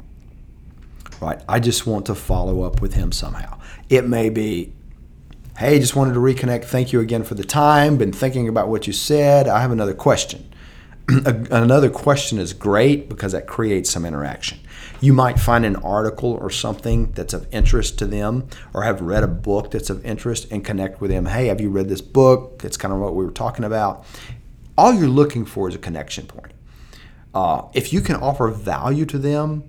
Right? 1.20 1.42
I 1.48 1.60
just 1.60 1.86
want 1.86 2.08
to 2.08 2.16
follow 2.16 2.64
up 2.64 2.82
with 2.82 2.96
him 2.96 3.12
somehow. 3.12 3.60
It 3.90 4.08
may 4.08 4.30
be 4.30 4.74
Hey, 5.58 5.80
just 5.80 5.96
wanted 5.96 6.14
to 6.14 6.20
reconnect. 6.20 6.66
Thank 6.66 6.92
you 6.92 7.02
again 7.02 7.24
for 7.24 7.36
the 7.36 7.44
time. 7.44 7.98
Been 7.98 8.14
thinking 8.14 8.48
about 8.48 8.70
what 8.70 8.88
you 8.88 8.94
said. 8.94 9.48
I 9.48 9.62
have 9.62 9.72
another 9.72 9.94
question. 9.94 10.52
another 11.08 11.90
question 11.90 12.40
is 12.40 12.54
great 12.54 13.10
because 13.10 13.34
that 13.34 13.46
creates 13.46 13.92
some 13.92 14.06
interaction. 14.06 14.60
You 15.02 15.14
might 15.14 15.40
find 15.40 15.66
an 15.66 15.76
article 15.78 16.32
or 16.32 16.50
something 16.50 17.12
that's 17.12 17.34
of 17.34 17.48
interest 17.52 17.98
to 18.00 18.06
them, 18.06 18.48
or 18.74 18.84
have 18.84 19.02
read 19.02 19.24
a 19.24 19.28
book 19.28 19.72
that's 19.72 19.90
of 19.90 20.06
interest 20.06 20.48
and 20.52 20.64
connect 20.64 21.02
with 21.02 21.12
them. 21.12 21.26
Hey, 21.26 21.48
have 21.48 21.60
you 21.60 21.70
read 21.70 21.90
this 21.90 22.02
book? 22.02 22.62
It's 22.64 22.78
kind 22.78 22.94
of 22.94 23.00
what 23.00 23.16
we 23.16 23.26
were 23.26 23.32
talking 23.32 23.66
about. 23.66 24.06
All 24.78 24.94
you're 24.94 25.10
looking 25.10 25.46
for 25.46 25.68
is 25.68 25.76
a 25.76 25.80
connection 25.80 26.28
point. 26.28 26.54
Uh, 27.34 27.64
if 27.74 27.92
you 27.92 28.02
can 28.02 28.16
offer 28.18 28.48
value 28.50 29.06
to 29.06 29.18
them, 29.18 29.64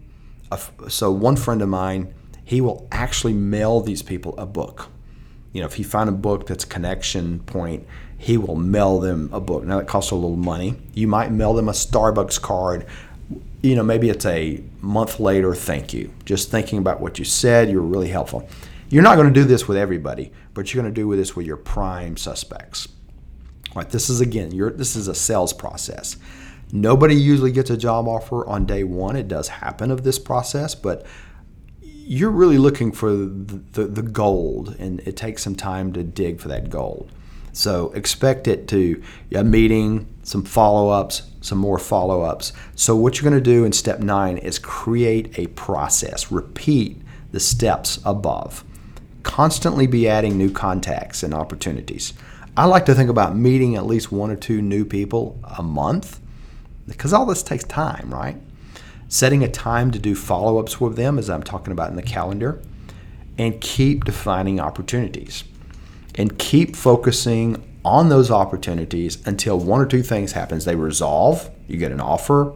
so 0.89 1.11
one 1.11 1.37
friend 1.37 1.63
of 1.63 1.69
mine, 1.69 2.13
he 2.45 2.61
will 2.61 2.87
actually 2.93 3.33
mail 3.33 3.81
these 3.81 4.03
people 4.03 4.35
a 4.37 4.45
book 4.45 4.91
you 5.53 5.61
know, 5.61 5.67
if 5.67 5.75
he 5.75 5.83
find 5.83 6.09
a 6.09 6.13
book 6.13 6.47
that's 6.47 6.65
a 6.65 6.67
connection 6.67 7.41
point, 7.41 7.87
he 8.17 8.37
will 8.37 8.57
mail 8.57 9.01
them 9.01 9.29
a 9.33 9.41
book. 9.41 9.65
Now 9.65 9.79
that 9.79 9.87
costs 9.87 10.11
a 10.11 10.15
little 10.15 10.37
money. 10.37 10.77
You 10.95 11.07
might 11.07 11.31
mail 11.31 11.53
them 11.53 11.69
a 11.69 11.73
Starbucks 11.73 12.41
card. 12.41 12.87
You 13.63 13.77
know, 13.77 13.83
maybe 13.85 14.11
it's 14.11 14.27
a 14.27 14.63
month 14.81 15.21
later. 15.21 15.55
Thank 15.55 15.95
you. 15.95 16.13
Just 16.25 16.51
thinking 16.51 16.79
about 16.79 17.01
what 17.01 17.19
you 17.19 17.25
said, 17.25 17.71
you're 17.71 17.81
really 17.81 18.09
helpful. 18.09 18.49
You're 18.89 19.03
not 19.03 19.17
going 19.17 19.33
to 19.33 19.41
do 19.41 19.45
this 19.45 19.67
with 19.69 19.77
everybody, 19.77 20.33
but 20.53 20.73
you're 20.73 20.83
going 20.83 20.93
to 20.93 21.01
do 21.01 21.15
this 21.17 21.35
with 21.37 21.47
your 21.47 21.57
prime 21.57 22.17
suspects. 22.17 22.89
Right? 23.75 23.89
This 23.89 24.11
is 24.11 24.21
again, 24.21 24.51
this 24.77 24.97
is 24.97 25.09
a 25.09 25.15
sales 25.15 25.53
process. 25.53 26.17
Nobody 26.73 27.15
usually 27.15 27.53
gets 27.53 27.71
a 27.71 27.77
job 27.77 28.09
offer 28.09 28.47
on 28.47 28.67
day 28.67 28.83
one. 28.83 29.15
It 29.15 29.29
does 29.29 29.49
happen 29.49 29.91
of 29.91 30.05
this 30.05 30.19
process, 30.19 30.75
but 30.75 31.07
you're 31.81 32.31
really 32.31 32.59
looking 32.59 32.93
for 32.93 33.11
the, 33.13 33.63
the, 33.73 33.85
the, 33.85 34.03
gold, 34.03 34.75
and 34.79 35.01
it 35.01 35.17
takes 35.17 35.43
some 35.43 35.55
time 35.55 35.93
to 35.93 36.03
dig 36.03 36.41
for 36.41 36.49
that 36.49 36.69
gold. 36.69 37.13
So 37.53 37.93
expect 37.93 38.49
it 38.49 38.67
to 38.69 39.03
a 39.35 39.45
meeting, 39.45 40.13
some 40.23 40.45
follow 40.45 40.89
ups, 40.89 41.23
some 41.43 41.59
more 41.59 41.79
follow 41.79 42.23
ups. 42.23 42.53
So, 42.75 42.97
what 42.97 43.21
you're 43.21 43.31
going 43.31 43.43
to 43.43 43.51
do 43.51 43.65
in 43.65 43.73
step 43.73 44.01
nine 44.01 44.39
is 44.39 44.59
create 44.59 45.39
a 45.39 45.49
process, 45.49 46.33
repeat 46.33 47.03
the 47.31 47.41
steps 47.41 48.01
above, 48.05 48.65
constantly 49.23 49.87
be 49.87 50.09
adding 50.09 50.39
new 50.39 50.51
contacts 50.51 51.23
and 51.23 51.35
opportunities. 51.35 52.15
I 52.57 52.65
like 52.65 52.87
to 52.87 52.95
think 52.95 53.11
about 53.11 53.37
meeting 53.37 53.77
at 53.77 53.87
least 53.87 54.11
one 54.11 54.31
or 54.31 54.37
two 54.37 54.63
new 54.63 54.85
people 54.85 55.39
a 55.59 55.63
month 55.63 56.21
because 56.87 57.13
all 57.13 57.27
this 57.27 57.43
takes 57.43 57.65
time, 57.65 58.13
right? 58.13 58.37
setting 59.13 59.45
a 59.45 59.49
time 59.49 59.91
to 59.91 59.99
do 59.99 60.15
follow 60.15 60.59
ups 60.59 60.81
with 60.81 60.97
them, 60.97 61.19
as 61.19 61.29
I'm 61.29 61.43
talking 61.43 61.71
about 61.71 61.91
in 61.91 61.97
the 61.97 62.03
calendar, 62.03 62.63
and 63.37 63.61
keep 63.61 64.05
defining 64.05 64.59
opportunities 64.59 65.45
and 66.15 66.39
keep 66.39 66.75
focusing 66.75 67.63
on 67.85 68.09
those 68.09 68.31
opportunities 68.31 69.25
until 69.27 69.59
one 69.59 69.81
or 69.81 69.87
two 69.87 70.03
things 70.03 70.33
happens 70.33 70.65
they 70.65 70.77
resolve 70.77 71.51
you 71.67 71.77
get 71.77 71.93
an 71.93 72.01
offer 72.01 72.55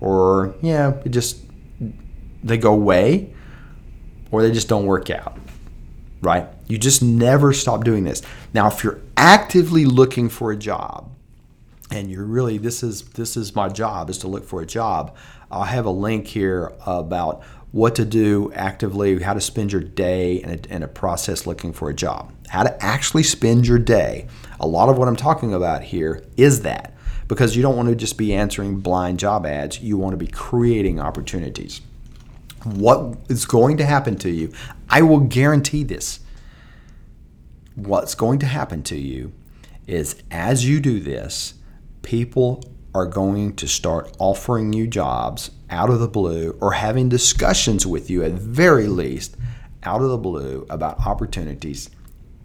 or 0.00 0.54
yeah 0.62 0.94
it 1.04 1.10
just 1.10 1.44
they 2.42 2.56
go 2.56 2.72
away 2.72 3.32
or 4.30 4.42
they 4.42 4.52
just 4.52 4.68
don't 4.68 4.86
work 4.86 5.10
out 5.10 5.36
right 6.22 6.46
you 6.68 6.78
just 6.78 7.02
never 7.02 7.52
stop 7.52 7.84
doing 7.84 8.04
this 8.04 8.22
now 8.54 8.68
if 8.68 8.84
you're 8.84 9.00
actively 9.16 9.84
looking 9.84 10.28
for 10.28 10.52
a 10.52 10.56
job 10.56 11.10
and 11.90 12.10
you're 12.10 12.24
really 12.24 12.58
this 12.58 12.82
is 12.82 13.02
this 13.10 13.36
is 13.36 13.54
my 13.56 13.68
job 13.68 14.08
is 14.08 14.18
to 14.18 14.28
look 14.28 14.44
for 14.44 14.62
a 14.62 14.66
job 14.66 15.16
I'll 15.50 15.64
have 15.64 15.84
a 15.84 15.90
link 15.90 16.28
here 16.28 16.72
about 16.86 17.42
what 17.72 17.94
to 17.96 18.04
do 18.04 18.52
actively, 18.54 19.20
how 19.22 19.34
to 19.34 19.40
spend 19.40 19.72
your 19.72 19.82
day, 19.82 20.40
and 20.42 20.66
a, 20.66 20.72
and 20.72 20.84
a 20.84 20.88
process 20.88 21.46
looking 21.46 21.72
for 21.72 21.90
a 21.90 21.94
job. 21.94 22.32
How 22.48 22.62
to 22.62 22.84
actually 22.84 23.22
spend 23.22 23.66
your 23.66 23.78
day. 23.78 24.26
A 24.60 24.66
lot 24.66 24.88
of 24.88 24.98
what 24.98 25.08
I'm 25.08 25.16
talking 25.16 25.54
about 25.54 25.82
here 25.82 26.22
is 26.36 26.62
that 26.62 26.94
because 27.28 27.56
you 27.56 27.62
don't 27.62 27.76
want 27.76 27.88
to 27.88 27.94
just 27.94 28.18
be 28.18 28.34
answering 28.34 28.80
blind 28.80 29.18
job 29.18 29.46
ads, 29.46 29.80
you 29.80 29.96
want 29.96 30.12
to 30.12 30.16
be 30.16 30.26
creating 30.26 31.00
opportunities. 31.00 31.80
What 32.64 33.16
is 33.28 33.46
going 33.46 33.78
to 33.78 33.86
happen 33.86 34.16
to 34.16 34.30
you? 34.30 34.52
I 34.88 35.02
will 35.02 35.20
guarantee 35.20 35.82
this. 35.82 36.20
What's 37.74 38.14
going 38.14 38.38
to 38.40 38.46
happen 38.46 38.82
to 38.84 38.96
you 38.96 39.32
is 39.86 40.22
as 40.30 40.68
you 40.68 40.78
do 40.80 41.00
this, 41.00 41.54
people 42.02 42.62
are 42.94 43.06
going 43.06 43.54
to 43.56 43.68
start 43.68 44.14
offering 44.18 44.72
you 44.72 44.86
jobs 44.86 45.52
out 45.70 45.88
of 45.88 46.00
the 46.00 46.08
blue 46.08 46.58
or 46.60 46.72
having 46.72 47.08
discussions 47.08 47.86
with 47.86 48.10
you 48.10 48.22
at 48.22 48.32
very 48.32 48.88
least 48.88 49.36
out 49.84 50.02
of 50.02 50.10
the 50.10 50.18
blue 50.18 50.66
about 50.68 51.06
opportunities 51.06 51.88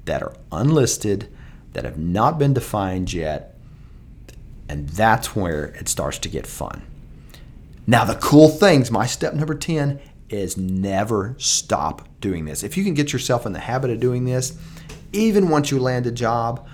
that 0.06 0.22
are 0.22 0.36
unlisted, 0.52 1.28
that 1.76 1.86
have 1.86 2.00
not 2.00 2.40
been 2.40 2.54
defined 2.54 3.14
yet, 3.14 3.56
and 4.68 4.90
that's 4.90 5.36
where 5.36 5.66
it 5.66 5.88
starts 5.88 6.18
to 6.20 6.30
get 6.30 6.48
fun. 6.48 6.82
Now, 7.86 8.04
the 8.04 8.16
cool 8.16 8.50
things, 8.50 8.90
my 8.90 9.06
step 9.06 9.36
number 9.36 9.54
10 9.54 10.00
is 10.30 10.58
never 10.58 11.36
stop 11.38 12.08
doing 12.20 12.46
this. 12.46 12.64
If 12.64 12.78
you 12.78 12.84
can 12.84 12.96
get 12.96 13.14
yourself 13.14 13.46
in 13.46 13.54
the 13.54 13.60
habit 13.60 13.92
of 13.92 14.00
doing 14.00 14.26
this, 14.26 14.58
even 15.14 15.50
once 15.50 15.70
you 15.70 15.80
land 15.80 16.08
a 16.08 16.12
job, 16.12 16.68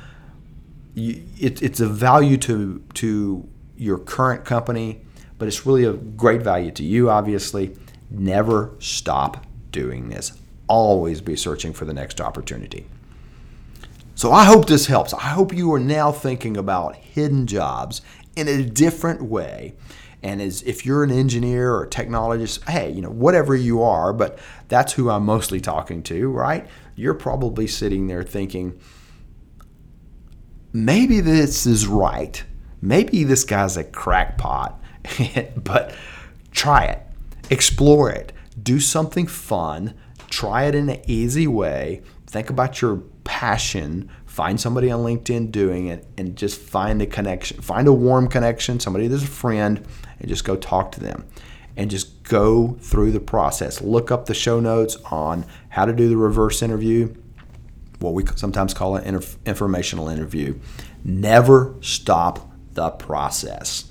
you, 0.93 1.23
it, 1.37 1.61
it's 1.61 1.79
a 1.79 1.87
value 1.87 2.37
to 2.37 2.81
to 2.95 3.47
your 3.75 3.97
current 3.97 4.45
company, 4.45 5.01
but 5.37 5.47
it's 5.47 5.65
really 5.65 5.83
a 5.83 5.93
great 5.93 6.41
value 6.41 6.71
to 6.71 6.83
you, 6.83 7.09
obviously. 7.09 7.75
Never 8.09 8.71
stop 8.79 9.45
doing 9.71 10.09
this. 10.09 10.33
Always 10.67 11.21
be 11.21 11.35
searching 11.35 11.73
for 11.73 11.85
the 11.85 11.93
next 11.93 12.21
opportunity. 12.21 12.87
So 14.15 14.31
I 14.31 14.45
hope 14.45 14.67
this 14.67 14.87
helps. 14.87 15.13
I 15.13 15.29
hope 15.29 15.53
you 15.53 15.73
are 15.73 15.79
now 15.79 16.11
thinking 16.11 16.57
about 16.57 16.95
hidden 16.95 17.47
jobs 17.47 18.01
in 18.35 18.47
a 18.47 18.63
different 18.63 19.23
way. 19.23 19.75
And 20.23 20.41
as 20.41 20.61
if 20.63 20.85
you're 20.85 21.03
an 21.03 21.11
engineer 21.11 21.73
or 21.73 21.87
technologist, 21.87 22.69
hey, 22.69 22.91
you 22.91 23.01
know, 23.01 23.09
whatever 23.09 23.55
you 23.55 23.81
are, 23.81 24.13
but 24.13 24.37
that's 24.67 24.93
who 24.93 25.09
I'm 25.09 25.25
mostly 25.25 25.59
talking 25.59 26.03
to, 26.03 26.29
right? 26.29 26.67
You're 26.95 27.15
probably 27.15 27.65
sitting 27.65 28.05
there 28.05 28.21
thinking, 28.21 28.79
maybe 30.71 31.19
this 31.19 31.65
is 31.65 31.87
right 31.87 32.43
maybe 32.81 33.23
this 33.23 33.43
guy's 33.43 33.77
a 33.77 33.83
crackpot, 33.83 34.81
but 35.55 35.95
try 36.51 36.85
it, 36.85 37.01
explore 37.49 38.09
it, 38.09 38.33
do 38.61 38.79
something 38.79 39.27
fun, 39.27 39.93
try 40.29 40.65
it 40.65 40.75
in 40.75 40.89
an 40.89 41.01
easy 41.07 41.47
way. 41.47 42.01
Think 42.25 42.49
about 42.49 42.81
your 42.81 43.03
passion. 43.23 44.09
Find 44.25 44.59
somebody 44.59 44.89
on 44.91 45.03
LinkedIn 45.03 45.51
doing 45.51 45.87
it 45.87 46.07
and 46.17 46.35
just 46.35 46.59
find 46.59 47.01
a 47.01 47.05
connection. 47.05 47.61
Find 47.61 47.87
a 47.87 47.93
warm 47.93 48.27
connection, 48.27 48.79
somebody 48.79 49.07
that's 49.07 49.23
a 49.23 49.27
friend, 49.27 49.85
and 50.19 50.27
just 50.29 50.45
go 50.45 50.55
talk 50.55 50.91
to 50.93 50.99
them. 50.99 51.25
And 51.77 51.89
just 51.89 52.23
go 52.23 52.77
through 52.81 53.11
the 53.11 53.21
process. 53.21 53.81
Look 53.81 54.11
up 54.11 54.25
the 54.25 54.33
show 54.33 54.59
notes 54.59 54.97
on 55.05 55.45
how 55.69 55.85
to 55.85 55.93
do 55.93 56.09
the 56.09 56.17
reverse 56.17 56.61
interview, 56.61 57.15
what 57.99 58.13
we 58.13 58.25
sometimes 58.35 58.73
call 58.73 58.97
an 58.97 59.21
informational 59.45 60.09
interview. 60.09 60.59
Never 61.05 61.75
stop 61.79 62.51
the 62.73 62.89
process. 62.89 63.85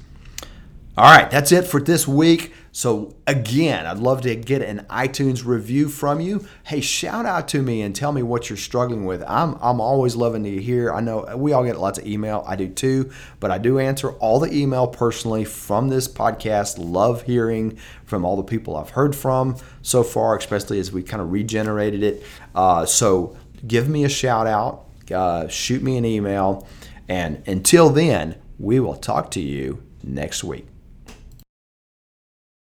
All 0.96 1.04
right, 1.04 1.30
that's 1.30 1.52
it 1.52 1.62
for 1.62 1.80
this 1.80 2.06
week. 2.06 2.52
So, 2.72 3.16
again, 3.26 3.84
I'd 3.84 3.98
love 3.98 4.20
to 4.22 4.36
get 4.36 4.62
an 4.62 4.86
iTunes 4.88 5.44
review 5.44 5.88
from 5.88 6.20
you. 6.20 6.46
Hey, 6.64 6.80
shout 6.80 7.26
out 7.26 7.48
to 7.48 7.62
me 7.62 7.82
and 7.82 7.94
tell 7.94 8.12
me 8.12 8.22
what 8.22 8.48
you're 8.48 8.56
struggling 8.56 9.06
with. 9.06 9.24
I'm, 9.26 9.56
I'm 9.60 9.80
always 9.80 10.14
loving 10.14 10.44
to 10.44 10.62
hear. 10.62 10.92
I 10.92 11.00
know 11.00 11.36
we 11.36 11.52
all 11.52 11.64
get 11.64 11.78
lots 11.78 11.98
of 11.98 12.06
email. 12.06 12.44
I 12.46 12.54
do 12.54 12.68
too, 12.68 13.10
but 13.40 13.50
I 13.50 13.58
do 13.58 13.80
answer 13.80 14.12
all 14.12 14.38
the 14.38 14.54
email 14.54 14.86
personally 14.86 15.44
from 15.44 15.88
this 15.88 16.06
podcast. 16.06 16.76
Love 16.78 17.22
hearing 17.22 17.76
from 18.04 18.24
all 18.24 18.36
the 18.36 18.44
people 18.44 18.76
I've 18.76 18.90
heard 18.90 19.16
from 19.16 19.56
so 19.82 20.04
far, 20.04 20.36
especially 20.36 20.78
as 20.78 20.92
we 20.92 21.02
kind 21.02 21.20
of 21.20 21.32
regenerated 21.32 22.04
it. 22.04 22.22
Uh, 22.54 22.86
so, 22.86 23.36
give 23.66 23.88
me 23.88 24.04
a 24.04 24.08
shout 24.08 24.46
out, 24.46 24.86
uh, 25.12 25.48
shoot 25.48 25.82
me 25.82 25.96
an 25.96 26.04
email. 26.04 26.68
And 27.08 27.42
until 27.48 27.90
then, 27.90 28.36
we 28.60 28.78
will 28.78 28.96
talk 28.96 29.32
to 29.32 29.40
you 29.40 29.82
next 30.04 30.44
week. 30.44 30.68